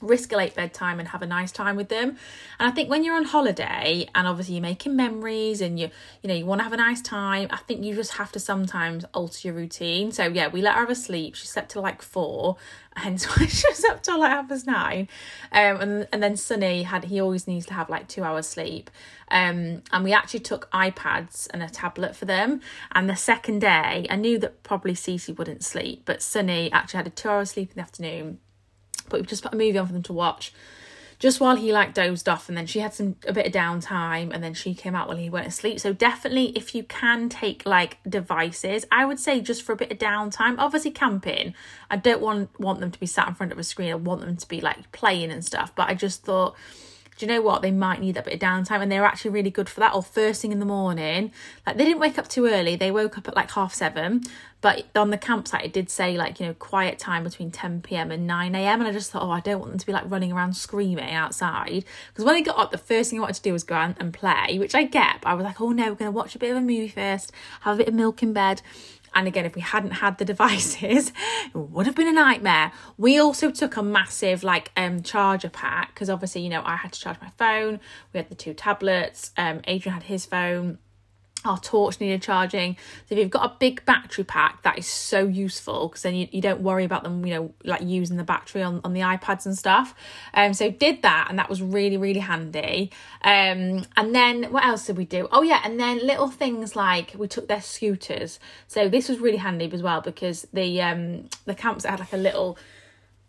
Risk 0.00 0.32
a 0.32 0.36
late 0.36 0.54
bedtime 0.54 0.98
and 1.00 1.08
have 1.08 1.22
a 1.22 1.26
nice 1.26 1.50
time 1.50 1.76
with 1.76 1.88
them. 1.88 2.10
And 2.58 2.68
i 2.68 2.70
think 2.70 2.88
when 2.88 3.04
you're 3.04 3.16
on 3.16 3.24
holiday 3.24 4.08
and 4.14 4.26
obviously 4.26 4.54
you're 4.54 4.62
making 4.62 4.96
memories 4.96 5.60
and 5.60 5.78
you 5.78 5.90
you 6.22 6.28
know 6.28 6.34
you 6.34 6.46
want 6.46 6.60
to 6.60 6.64
have 6.64 6.72
a 6.72 6.76
nice 6.76 7.00
time 7.00 7.48
i 7.50 7.56
think 7.56 7.84
you 7.84 7.94
just 7.94 8.12
have 8.12 8.32
to 8.32 8.40
sometimes 8.40 9.04
alter 9.14 9.48
your 9.48 9.54
routine. 9.54 10.12
So 10.12 10.24
yeah 10.24 10.48
we 10.48 10.62
let 10.62 10.74
her 10.74 10.80
have 10.80 10.90
a 10.90 10.94
sleep 10.94 11.34
she 11.34 11.46
slept 11.46 11.70
till 11.70 11.82
like 11.82 12.02
four 12.02 12.56
and 13.04 13.20
so 13.20 13.30
she 13.46 13.68
was 13.68 13.84
up 13.84 14.02
till 14.02 14.18
like 14.18 14.30
half 14.30 14.48
past 14.48 14.66
nine. 14.66 15.08
Um 15.52 15.80
and, 15.80 16.08
and 16.12 16.22
then 16.22 16.36
sunny 16.36 16.82
had 16.82 17.04
he 17.04 17.20
always 17.20 17.46
needs 17.46 17.66
to 17.66 17.74
have 17.74 17.88
like 17.88 18.08
two 18.08 18.24
hours 18.24 18.48
sleep. 18.48 18.90
Um 19.30 19.82
and 19.92 20.04
we 20.04 20.12
actually 20.12 20.40
took 20.40 20.70
ipads 20.72 21.48
and 21.52 21.62
a 21.62 21.68
tablet 21.68 22.16
for 22.16 22.24
them. 22.24 22.60
And 22.92 23.08
the 23.08 23.16
second 23.16 23.60
day 23.60 24.06
i 24.10 24.16
knew 24.16 24.38
that 24.38 24.62
probably 24.62 24.94
Cece 24.94 25.36
wouldn't 25.36 25.64
sleep 25.64 26.02
but 26.04 26.22
sunny 26.22 26.70
actually 26.72 26.98
had 26.98 27.06
a 27.06 27.10
two 27.10 27.28
hour 27.28 27.44
sleep 27.44 27.70
in 27.70 27.76
the 27.76 27.82
afternoon 27.82 28.38
we 29.12 29.22
just 29.22 29.42
put 29.42 29.52
a 29.52 29.56
movie 29.56 29.78
on 29.78 29.86
for 29.86 29.92
them 29.92 30.02
to 30.04 30.12
watch. 30.12 30.52
Just 31.18 31.40
while 31.40 31.56
he 31.56 31.72
like 31.72 31.94
dozed 31.94 32.28
off 32.28 32.48
and 32.48 32.56
then 32.56 32.66
she 32.66 32.78
had 32.78 32.94
some 32.94 33.16
a 33.26 33.32
bit 33.32 33.46
of 33.46 33.52
downtime 33.52 34.32
and 34.32 34.42
then 34.42 34.54
she 34.54 34.72
came 34.72 34.94
out 34.94 35.08
while 35.08 35.16
he 35.16 35.28
went 35.28 35.46
to 35.46 35.50
sleep 35.50 35.80
so 35.80 35.92
definitely 35.92 36.56
if 36.56 36.76
you 36.76 36.84
can 36.84 37.28
take 37.28 37.66
like 37.66 37.98
devices 38.08 38.86
i 38.92 39.04
would 39.04 39.18
say 39.18 39.40
just 39.40 39.64
for 39.64 39.72
a 39.72 39.76
bit 39.76 39.90
of 39.90 39.98
downtime 39.98 40.54
obviously 40.58 40.92
camping. 40.92 41.54
I 41.90 41.96
don't 41.96 42.20
want 42.20 42.58
want 42.60 42.80
them 42.80 42.90
to 42.90 43.00
be 43.00 43.06
sat 43.06 43.28
in 43.28 43.34
front 43.34 43.52
of 43.52 43.58
a 43.58 43.64
screen. 43.64 43.90
I 43.90 43.94
want 43.96 44.20
them 44.20 44.36
to 44.36 44.48
be 44.48 44.60
like 44.60 44.92
playing 44.92 45.30
and 45.30 45.44
stuff. 45.44 45.74
But 45.74 45.88
i 45.88 45.94
just 45.94 46.22
thought 46.24 46.54
do 47.18 47.26
you 47.26 47.32
know 47.32 47.42
what? 47.42 47.62
They 47.62 47.72
might 47.72 48.00
need 48.00 48.14
that 48.14 48.24
bit 48.24 48.34
of 48.34 48.40
downtime 48.40 48.80
and 48.80 48.90
they 48.90 49.00
were 49.00 49.04
actually 49.04 49.32
really 49.32 49.50
good 49.50 49.68
for 49.68 49.80
that. 49.80 49.92
Or 49.92 50.02
first 50.02 50.40
thing 50.40 50.52
in 50.52 50.60
the 50.60 50.66
morning. 50.66 51.32
Like 51.66 51.76
they 51.76 51.84
didn't 51.84 51.98
wake 51.98 52.16
up 52.16 52.28
too 52.28 52.46
early. 52.46 52.76
They 52.76 52.92
woke 52.92 53.18
up 53.18 53.26
at 53.26 53.34
like 53.34 53.50
half 53.50 53.74
seven. 53.74 54.22
But 54.60 54.86
on 54.96 55.10
the 55.10 55.18
campsite 55.18 55.64
it 55.64 55.72
did 55.72 55.90
say 55.90 56.16
like, 56.16 56.38
you 56.38 56.46
know, 56.46 56.54
quiet 56.54 56.98
time 56.98 57.24
between 57.24 57.50
10 57.50 57.82
PM 57.82 58.12
and 58.12 58.26
9 58.26 58.54
AM. 58.54 58.80
And 58.80 58.88
I 58.88 58.92
just 58.92 59.10
thought, 59.10 59.24
oh, 59.24 59.30
I 59.30 59.40
don't 59.40 59.58
want 59.58 59.72
them 59.72 59.78
to 59.78 59.86
be 59.86 59.92
like 59.92 60.08
running 60.08 60.32
around 60.32 60.54
screaming 60.54 61.10
outside. 61.10 61.84
Because 62.12 62.24
when 62.24 62.36
I 62.36 62.40
got 62.40 62.56
up, 62.56 62.70
the 62.70 62.78
first 62.78 63.10
thing 63.10 63.18
I 63.18 63.22
wanted 63.22 63.36
to 63.36 63.42
do 63.42 63.52
was 63.52 63.64
go 63.64 63.74
out 63.74 63.96
and 63.98 64.14
play, 64.14 64.56
which 64.58 64.76
I 64.76 64.84
get, 64.84 65.22
but 65.22 65.28
I 65.28 65.34
was 65.34 65.44
like, 65.44 65.60
oh 65.60 65.72
no, 65.72 65.88
we're 65.88 65.96
gonna 65.96 66.12
watch 66.12 66.36
a 66.36 66.38
bit 66.38 66.52
of 66.52 66.56
a 66.56 66.60
movie 66.60 66.88
first, 66.88 67.32
have 67.62 67.74
a 67.74 67.78
bit 67.78 67.88
of 67.88 67.94
milk 67.94 68.22
in 68.22 68.32
bed. 68.32 68.62
And 69.18 69.26
again, 69.26 69.44
if 69.44 69.56
we 69.56 69.62
hadn't 69.62 69.90
had 69.90 70.18
the 70.18 70.24
devices, 70.24 71.12
it 71.46 71.56
would 71.56 71.86
have 71.86 71.96
been 71.96 72.06
a 72.06 72.12
nightmare. 72.12 72.70
We 72.96 73.18
also 73.18 73.50
took 73.50 73.76
a 73.76 73.82
massive 73.82 74.44
like 74.44 74.70
um 74.76 75.02
charger 75.02 75.50
pack 75.50 75.92
because 75.92 76.08
obviously, 76.08 76.42
you 76.42 76.48
know, 76.48 76.62
I 76.64 76.76
had 76.76 76.92
to 76.92 77.00
charge 77.00 77.20
my 77.20 77.30
phone. 77.36 77.80
We 78.12 78.18
had 78.18 78.28
the 78.28 78.36
two 78.36 78.54
tablets. 78.54 79.32
Um, 79.36 79.60
Adrian 79.64 79.94
had 79.94 80.04
his 80.04 80.24
phone 80.24 80.78
our 81.44 81.58
torch 81.58 82.00
needed 82.00 82.20
charging. 82.20 82.76
So 83.06 83.14
if 83.14 83.18
you've 83.18 83.30
got 83.30 83.50
a 83.50 83.54
big 83.58 83.84
battery 83.84 84.24
pack, 84.24 84.62
that 84.62 84.78
is 84.78 84.86
so 84.86 85.26
useful 85.26 85.88
because 85.88 86.02
then 86.02 86.14
you, 86.14 86.28
you 86.32 86.40
don't 86.40 86.60
worry 86.60 86.84
about 86.84 87.04
them, 87.04 87.24
you 87.24 87.34
know, 87.34 87.54
like 87.64 87.82
using 87.82 88.16
the 88.16 88.24
battery 88.24 88.62
on, 88.62 88.80
on 88.84 88.92
the 88.92 89.00
iPads 89.00 89.46
and 89.46 89.56
stuff. 89.56 89.94
Um, 90.34 90.52
so 90.52 90.70
did 90.70 91.02
that 91.02 91.26
and 91.30 91.38
that 91.38 91.48
was 91.48 91.62
really, 91.62 91.96
really 91.96 92.20
handy. 92.20 92.90
Um, 93.22 93.86
and 93.96 94.14
then 94.14 94.44
what 94.44 94.64
else 94.64 94.86
did 94.86 94.96
we 94.96 95.04
do? 95.04 95.28
Oh 95.30 95.42
yeah, 95.42 95.60
and 95.64 95.78
then 95.78 96.04
little 96.04 96.28
things 96.28 96.74
like 96.74 97.14
we 97.16 97.28
took 97.28 97.48
their 97.48 97.62
scooters. 97.62 98.40
So 98.66 98.88
this 98.88 99.08
was 99.08 99.18
really 99.20 99.38
handy 99.38 99.70
as 99.72 99.82
well 99.82 100.00
because 100.00 100.46
the 100.52 100.82
um 100.82 101.28
the 101.44 101.54
campsite 101.54 101.92
had 101.92 102.00
like 102.00 102.12
a 102.12 102.16
little 102.16 102.58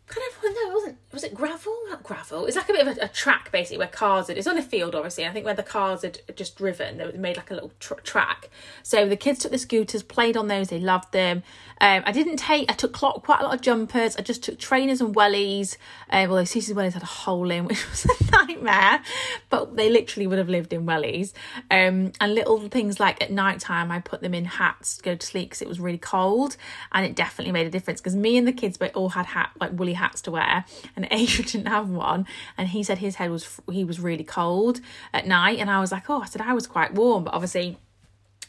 kind 0.07 0.25
of 0.27 0.43
no, 0.43 0.49
it 0.49 0.73
wasn't 0.73 1.08
was 1.19 1.29
it 1.29 1.35
gravel? 1.35 1.75
Not 1.89 2.01
gravel. 2.01 2.45
It's 2.45 2.55
like 2.55 2.69
a 2.69 2.71
bit 2.71 2.88
of 2.88 2.97
a, 2.97 3.01
a 3.01 3.07
track 3.09 3.51
basically 3.51 3.77
where 3.77 3.88
cars 3.88 4.27
had. 4.27 4.38
It's 4.38 4.47
on 4.47 4.57
a 4.57 4.61
field, 4.61 4.95
obviously. 4.95 5.25
I 5.25 5.31
think 5.31 5.45
where 5.45 5.53
the 5.53 5.63
cars 5.63 6.03
had 6.03 6.21
just 6.33 6.55
driven, 6.55 6.97
they 6.97 7.11
made 7.11 7.35
like 7.35 7.51
a 7.51 7.53
little 7.53 7.73
tr- 7.81 7.95
track. 7.95 8.49
So 8.83 9.05
the 9.05 9.17
kids 9.17 9.39
took 9.39 9.51
the 9.51 9.57
scooters, 9.57 10.01
played 10.01 10.38
on 10.38 10.47
those. 10.47 10.69
They 10.69 10.79
loved 10.79 11.11
them. 11.11 11.43
Um, 11.81 12.03
I 12.05 12.13
didn't 12.13 12.38
take. 12.38 12.71
I 12.71 12.73
took 12.73 12.93
clock, 12.93 13.23
quite 13.23 13.41
a 13.41 13.43
lot 13.43 13.53
of 13.53 13.59
jumpers. 13.59 14.15
I 14.15 14.21
just 14.21 14.43
took 14.43 14.59
trainers 14.59 15.01
and 15.01 15.13
wellies. 15.13 15.75
Um, 16.09 16.29
although 16.29 16.43
Cece's 16.43 16.73
wellies 16.73 16.93
had 16.93 17.03
a 17.03 17.07
hole 17.07 17.51
in, 17.51 17.65
which 17.65 17.89
was 17.89 18.05
a 18.05 18.31
nightmare. 18.31 19.01
But 19.49 19.75
they 19.75 19.89
literally 19.89 20.25
would 20.25 20.38
have 20.38 20.49
lived 20.49 20.71
in 20.71 20.85
wellies. 20.85 21.33
Um, 21.69 22.13
and 22.21 22.33
little 22.33 22.59
things 22.69 22.97
like 22.97 23.21
at 23.21 23.29
night 23.29 23.59
time, 23.59 23.91
I 23.91 23.99
put 23.99 24.21
them 24.21 24.33
in 24.33 24.45
hats 24.45 24.97
to 24.97 25.03
go 25.03 25.15
to 25.15 25.25
sleep 25.25 25.49
because 25.49 25.61
it 25.61 25.67
was 25.67 25.81
really 25.81 25.97
cold, 25.97 26.55
and 26.93 27.05
it 27.05 27.13
definitely 27.13 27.51
made 27.51 27.67
a 27.67 27.69
difference. 27.69 27.99
Because 27.99 28.15
me 28.15 28.38
and 28.38 28.47
the 28.47 28.53
kids, 28.53 28.79
we 28.79 28.88
all 28.89 29.09
had 29.09 29.25
hat 29.25 29.51
like 29.59 29.71
woolly 29.73 29.93
hats 29.93 30.21
to 30.21 30.31
wear 30.31 30.63
and 30.95 31.08
Adrian 31.11 31.49
didn't 31.49 31.67
have 31.67 31.89
one 31.89 32.25
and 32.57 32.69
he 32.69 32.83
said 32.83 32.99
his 32.99 33.15
head 33.15 33.31
was 33.31 33.59
he 33.71 33.83
was 33.83 33.99
really 33.99 34.23
cold 34.23 34.81
at 35.13 35.27
night 35.27 35.59
and 35.59 35.69
I 35.69 35.79
was 35.79 35.91
like 35.91 36.09
oh 36.09 36.21
I 36.21 36.25
said 36.25 36.41
I 36.41 36.53
was 36.53 36.67
quite 36.67 36.93
warm 36.93 37.23
but 37.23 37.33
obviously 37.33 37.77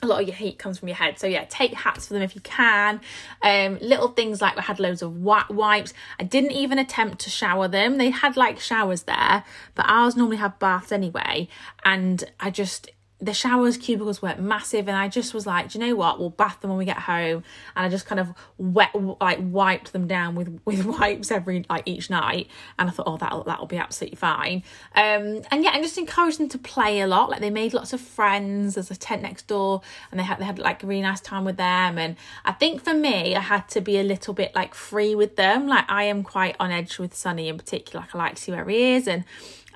a 0.02 0.06
lot 0.06 0.22
of 0.22 0.26
your 0.26 0.36
heat 0.36 0.58
comes 0.58 0.78
from 0.78 0.88
your 0.88 0.96
head. 0.96 1.18
So 1.18 1.26
yeah, 1.26 1.44
take 1.44 1.74
hats 1.74 2.06
for 2.06 2.14
them 2.14 2.22
if 2.22 2.34
you 2.34 2.40
can. 2.40 3.00
Um, 3.42 3.78
little 3.80 4.08
things 4.08 4.40
like 4.40 4.56
we 4.56 4.62
had 4.62 4.80
loads 4.80 5.02
of 5.02 5.16
wipes. 5.18 5.92
I 6.18 6.24
didn't 6.24 6.52
even 6.52 6.78
attempt 6.78 7.18
to 7.20 7.30
shower 7.30 7.68
them. 7.68 7.98
They 7.98 8.10
had 8.10 8.36
like 8.36 8.60
showers 8.60 9.02
there, 9.02 9.44
but 9.74 9.86
ours 9.88 10.16
normally 10.16 10.38
have 10.38 10.58
baths 10.58 10.92
anyway. 10.92 11.48
And 11.84 12.24
I 12.38 12.50
just 12.50 12.90
the 13.22 13.34
showers 13.34 13.76
cubicles 13.76 14.22
weren't 14.22 14.40
massive 14.40 14.88
and 14.88 14.96
I 14.96 15.08
just 15.08 15.34
was 15.34 15.46
like, 15.46 15.70
do 15.70 15.78
you 15.78 15.86
know 15.86 15.94
what? 15.94 16.18
We'll 16.18 16.30
bath 16.30 16.60
them 16.60 16.70
when 16.70 16.78
we 16.78 16.84
get 16.84 16.98
home. 16.98 17.44
And 17.76 17.86
I 17.86 17.88
just 17.88 18.06
kind 18.06 18.18
of 18.18 18.32
wet 18.56 18.90
like 19.20 19.38
wiped 19.40 19.92
them 19.92 20.06
down 20.06 20.34
with 20.34 20.60
with 20.64 20.84
wipes 20.84 21.30
every 21.30 21.64
like 21.68 21.82
each 21.86 22.10
night. 22.10 22.48
And 22.78 22.88
I 22.88 22.92
thought, 22.92 23.06
oh, 23.06 23.16
that'll 23.16 23.44
that'll 23.44 23.66
be 23.66 23.76
absolutely 23.76 24.16
fine. 24.16 24.62
Um, 24.94 25.42
and 25.50 25.62
yeah, 25.62 25.72
and 25.74 25.82
just 25.82 25.98
encouraged 25.98 26.38
them 26.38 26.48
to 26.50 26.58
play 26.58 27.00
a 27.00 27.06
lot. 27.06 27.30
Like 27.30 27.40
they 27.40 27.50
made 27.50 27.74
lots 27.74 27.92
of 27.92 28.00
friends. 28.00 28.74
There's 28.74 28.90
a 28.90 28.96
tent 28.96 29.22
next 29.22 29.46
door, 29.46 29.82
and 30.10 30.18
they 30.18 30.24
had 30.24 30.38
they 30.38 30.44
had 30.44 30.58
like 30.58 30.82
a 30.82 30.86
really 30.86 31.02
nice 31.02 31.20
time 31.20 31.44
with 31.44 31.56
them. 31.56 31.98
And 31.98 32.16
I 32.44 32.52
think 32.52 32.82
for 32.82 32.94
me, 32.94 33.36
I 33.36 33.40
had 33.40 33.68
to 33.70 33.80
be 33.80 33.98
a 33.98 34.02
little 34.02 34.34
bit 34.34 34.54
like 34.54 34.74
free 34.74 35.14
with 35.14 35.36
them. 35.36 35.66
Like 35.66 35.84
I 35.88 36.04
am 36.04 36.22
quite 36.22 36.56
on 36.58 36.70
edge 36.70 36.98
with 36.98 37.14
Sunny 37.14 37.48
in 37.48 37.58
particular. 37.58 38.00
Like 38.00 38.14
I 38.14 38.18
like 38.18 38.34
to 38.36 38.42
see 38.42 38.52
where 38.52 38.68
he 38.68 38.94
is 38.94 39.06
and 39.06 39.24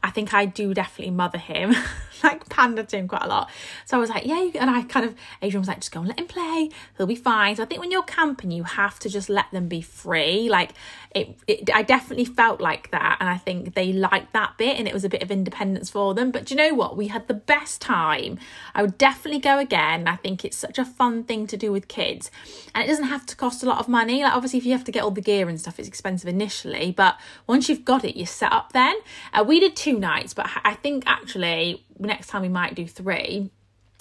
I 0.04 0.10
think 0.10 0.34
I 0.34 0.44
do 0.44 0.74
definitely 0.74 1.12
mother 1.12 1.38
him, 1.38 1.74
like 2.22 2.48
pander 2.48 2.82
to 2.82 2.96
him 2.96 3.08
quite 3.08 3.22
a 3.22 3.28
lot. 3.28 3.50
So 3.84 3.96
I 3.96 4.00
was 4.00 4.10
like, 4.10 4.26
yeah, 4.26 4.50
and 4.54 4.70
I 4.70 4.82
kind 4.82 5.06
of, 5.06 5.14
Adrian 5.42 5.60
was 5.60 5.68
like, 5.68 5.78
just 5.78 5.92
go 5.92 6.00
and 6.00 6.08
let 6.08 6.18
him 6.18 6.26
play, 6.26 6.70
he'll 6.96 7.06
be 7.06 7.16
fine. 7.16 7.56
So 7.56 7.62
I 7.62 7.66
think 7.66 7.80
when 7.80 7.90
you're 7.90 8.02
camping, 8.02 8.50
you 8.50 8.64
have 8.64 8.98
to 9.00 9.08
just 9.08 9.28
let 9.28 9.50
them 9.50 9.68
be 9.68 9.80
free. 9.80 10.48
Like 10.48 10.72
it, 11.14 11.38
it 11.46 11.70
I 11.72 11.82
definitely 11.82 12.24
felt 12.24 12.60
like 12.60 12.90
that, 12.90 13.18
and 13.20 13.28
I 13.28 13.38
think 13.38 13.74
they 13.74 13.92
liked 13.92 14.32
that 14.32 14.58
bit, 14.58 14.78
and 14.78 14.88
it 14.88 14.92
was 14.92 15.04
a 15.04 15.08
bit 15.08 15.22
of 15.22 15.30
independence 15.30 15.88
for 15.88 16.12
them. 16.12 16.30
But 16.30 16.46
do 16.46 16.54
you 16.54 16.58
know 16.58 16.74
what? 16.74 16.96
We 16.96 17.06
had 17.06 17.28
the 17.28 17.34
best 17.34 17.80
time. 17.80 18.38
I 18.74 18.82
would 18.82 18.98
definitely 18.98 19.40
go 19.40 19.58
again. 19.58 20.08
I 20.08 20.16
think 20.16 20.44
it's 20.44 20.56
such 20.56 20.78
a 20.78 20.84
fun 20.84 21.24
thing 21.24 21.46
to 21.46 21.56
do 21.56 21.70
with 21.70 21.86
kids, 21.86 22.30
and 22.74 22.84
it 22.84 22.88
doesn't 22.88 23.06
have 23.06 23.24
to 23.26 23.36
cost 23.36 23.62
a 23.62 23.66
lot 23.66 23.78
of 23.78 23.88
money. 23.88 24.22
Like 24.22 24.34
obviously, 24.34 24.58
if 24.58 24.66
you 24.66 24.72
have 24.72 24.84
to 24.84 24.92
get 24.92 25.04
all 25.04 25.12
the 25.12 25.20
gear 25.20 25.48
and 25.48 25.60
stuff, 25.60 25.78
it's 25.78 25.88
expensive 25.88 26.28
initially, 26.28 26.90
but 26.90 27.18
once 27.46 27.68
you've 27.68 27.84
got 27.84 28.04
it, 28.04 28.16
you're 28.16 28.26
set 28.26 28.52
up. 28.52 28.72
Then 28.72 28.96
uh, 29.32 29.44
we 29.46 29.60
did 29.60 29.76
two 29.76 29.98
nights, 29.98 30.34
but 30.34 30.50
I 30.64 30.74
think 30.74 31.04
actually 31.06 31.84
next 31.98 32.28
time 32.28 32.42
we 32.42 32.48
might 32.48 32.74
do 32.74 32.86
three 32.86 33.50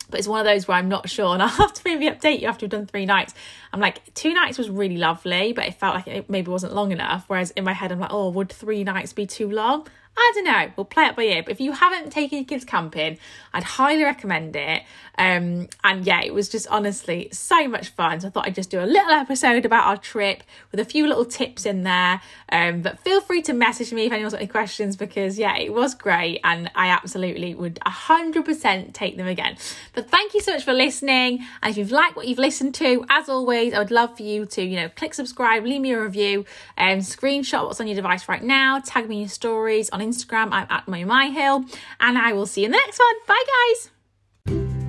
but 0.09 0.19
it's 0.19 0.27
one 0.27 0.39
of 0.39 0.45
those 0.45 0.67
where 0.67 0.77
I'm 0.77 0.89
not 0.89 1.09
sure, 1.09 1.33
and 1.33 1.41
I'll 1.41 1.49
have 1.49 1.73
to 1.73 1.81
maybe 1.85 2.07
update 2.07 2.41
you 2.41 2.47
after 2.47 2.65
we've 2.65 2.71
done 2.71 2.85
three 2.85 3.05
nights. 3.05 3.33
I'm 3.71 3.79
like, 3.79 4.13
two 4.13 4.33
nights 4.33 4.57
was 4.57 4.69
really 4.69 4.97
lovely, 4.97 5.53
but 5.53 5.65
it 5.65 5.73
felt 5.73 5.95
like 5.95 6.07
it 6.07 6.29
maybe 6.29 6.51
wasn't 6.51 6.73
long 6.73 6.91
enough. 6.91 7.25
Whereas 7.27 7.51
in 7.51 7.63
my 7.63 7.73
head, 7.73 7.91
I'm 7.91 7.99
like, 7.99 8.13
oh, 8.13 8.29
would 8.29 8.49
three 8.49 8.83
nights 8.83 9.11
be 9.11 9.25
too 9.25 9.49
long? 9.49 9.87
I 10.15 10.31
don't 10.35 10.45
know. 10.45 10.71
We'll 10.75 10.85
play 10.85 11.05
it 11.05 11.15
by 11.15 11.23
ear. 11.23 11.43
But 11.43 11.53
if 11.53 11.59
you 11.59 11.71
haven't 11.71 12.11
taken 12.11 12.39
your 12.39 12.45
kids 12.45 12.65
camping, 12.65 13.17
I'd 13.53 13.63
highly 13.63 14.03
recommend 14.03 14.55
it. 14.55 14.83
Um, 15.17 15.67
and 15.83 16.05
yeah, 16.05 16.21
it 16.21 16.33
was 16.33 16.49
just 16.49 16.67
honestly 16.67 17.29
so 17.31 17.67
much 17.67 17.89
fun. 17.89 18.19
So 18.19 18.27
I 18.27 18.31
thought 18.31 18.47
I'd 18.47 18.55
just 18.55 18.69
do 18.69 18.79
a 18.79 18.85
little 18.85 19.11
episode 19.11 19.65
about 19.65 19.85
our 19.85 19.97
trip 19.97 20.43
with 20.71 20.79
a 20.79 20.85
few 20.85 21.07
little 21.07 21.25
tips 21.25 21.65
in 21.65 21.83
there. 21.83 22.21
Um, 22.49 22.81
but 22.81 22.99
feel 22.99 23.21
free 23.21 23.41
to 23.43 23.53
message 23.53 23.91
me 23.91 24.05
if 24.05 24.11
anyone's 24.11 24.33
got 24.33 24.41
any 24.41 24.47
questions 24.47 24.95
because 24.95 25.37
yeah, 25.37 25.57
it 25.57 25.73
was 25.73 25.95
great 25.95 26.39
and 26.43 26.69
I 26.75 26.87
absolutely 26.87 27.55
would 27.55 27.79
100% 27.85 28.93
take 28.93 29.17
them 29.17 29.27
again. 29.27 29.57
But 29.93 30.09
thank 30.09 30.33
you 30.33 30.41
so 30.41 30.53
much 30.53 30.63
for 30.63 30.73
listening. 30.73 31.45
And 31.61 31.71
if 31.71 31.77
you've 31.77 31.91
liked 31.91 32.15
what 32.15 32.27
you've 32.27 32.39
listened 32.39 32.75
to, 32.75 33.05
as 33.09 33.29
always, 33.29 33.73
I 33.73 33.79
would 33.79 33.91
love 33.91 34.15
for 34.17 34.23
you 34.23 34.45
to, 34.47 34.63
you 34.63 34.77
know, 34.77 34.89
click 34.89 35.13
subscribe, 35.13 35.63
leave 35.63 35.81
me 35.81 35.91
a 35.91 36.01
review, 36.01 36.45
and 36.77 36.99
um, 36.99 37.05
screenshot 37.05 37.65
what's 37.65 37.79
on 37.79 37.87
your 37.87 37.95
device 37.95 38.27
right 38.27 38.43
now, 38.43 38.79
tag 38.79 39.07
me 39.07 39.15
in 39.15 39.21
your 39.21 39.29
stories 39.29 39.89
on 39.91 40.01
Instagram. 40.03 40.49
I'm 40.51 40.67
at 40.69 40.87
my 40.87 41.03
my 41.03 41.27
hill, 41.27 41.65
and 41.99 42.17
I 42.17 42.33
will 42.33 42.45
see 42.45 42.61
you 42.61 42.65
in 42.65 42.71
the 42.71 42.77
next 42.77 42.99
one. 42.99 43.15
Bye, 43.27 43.43
guys. 43.55 44.82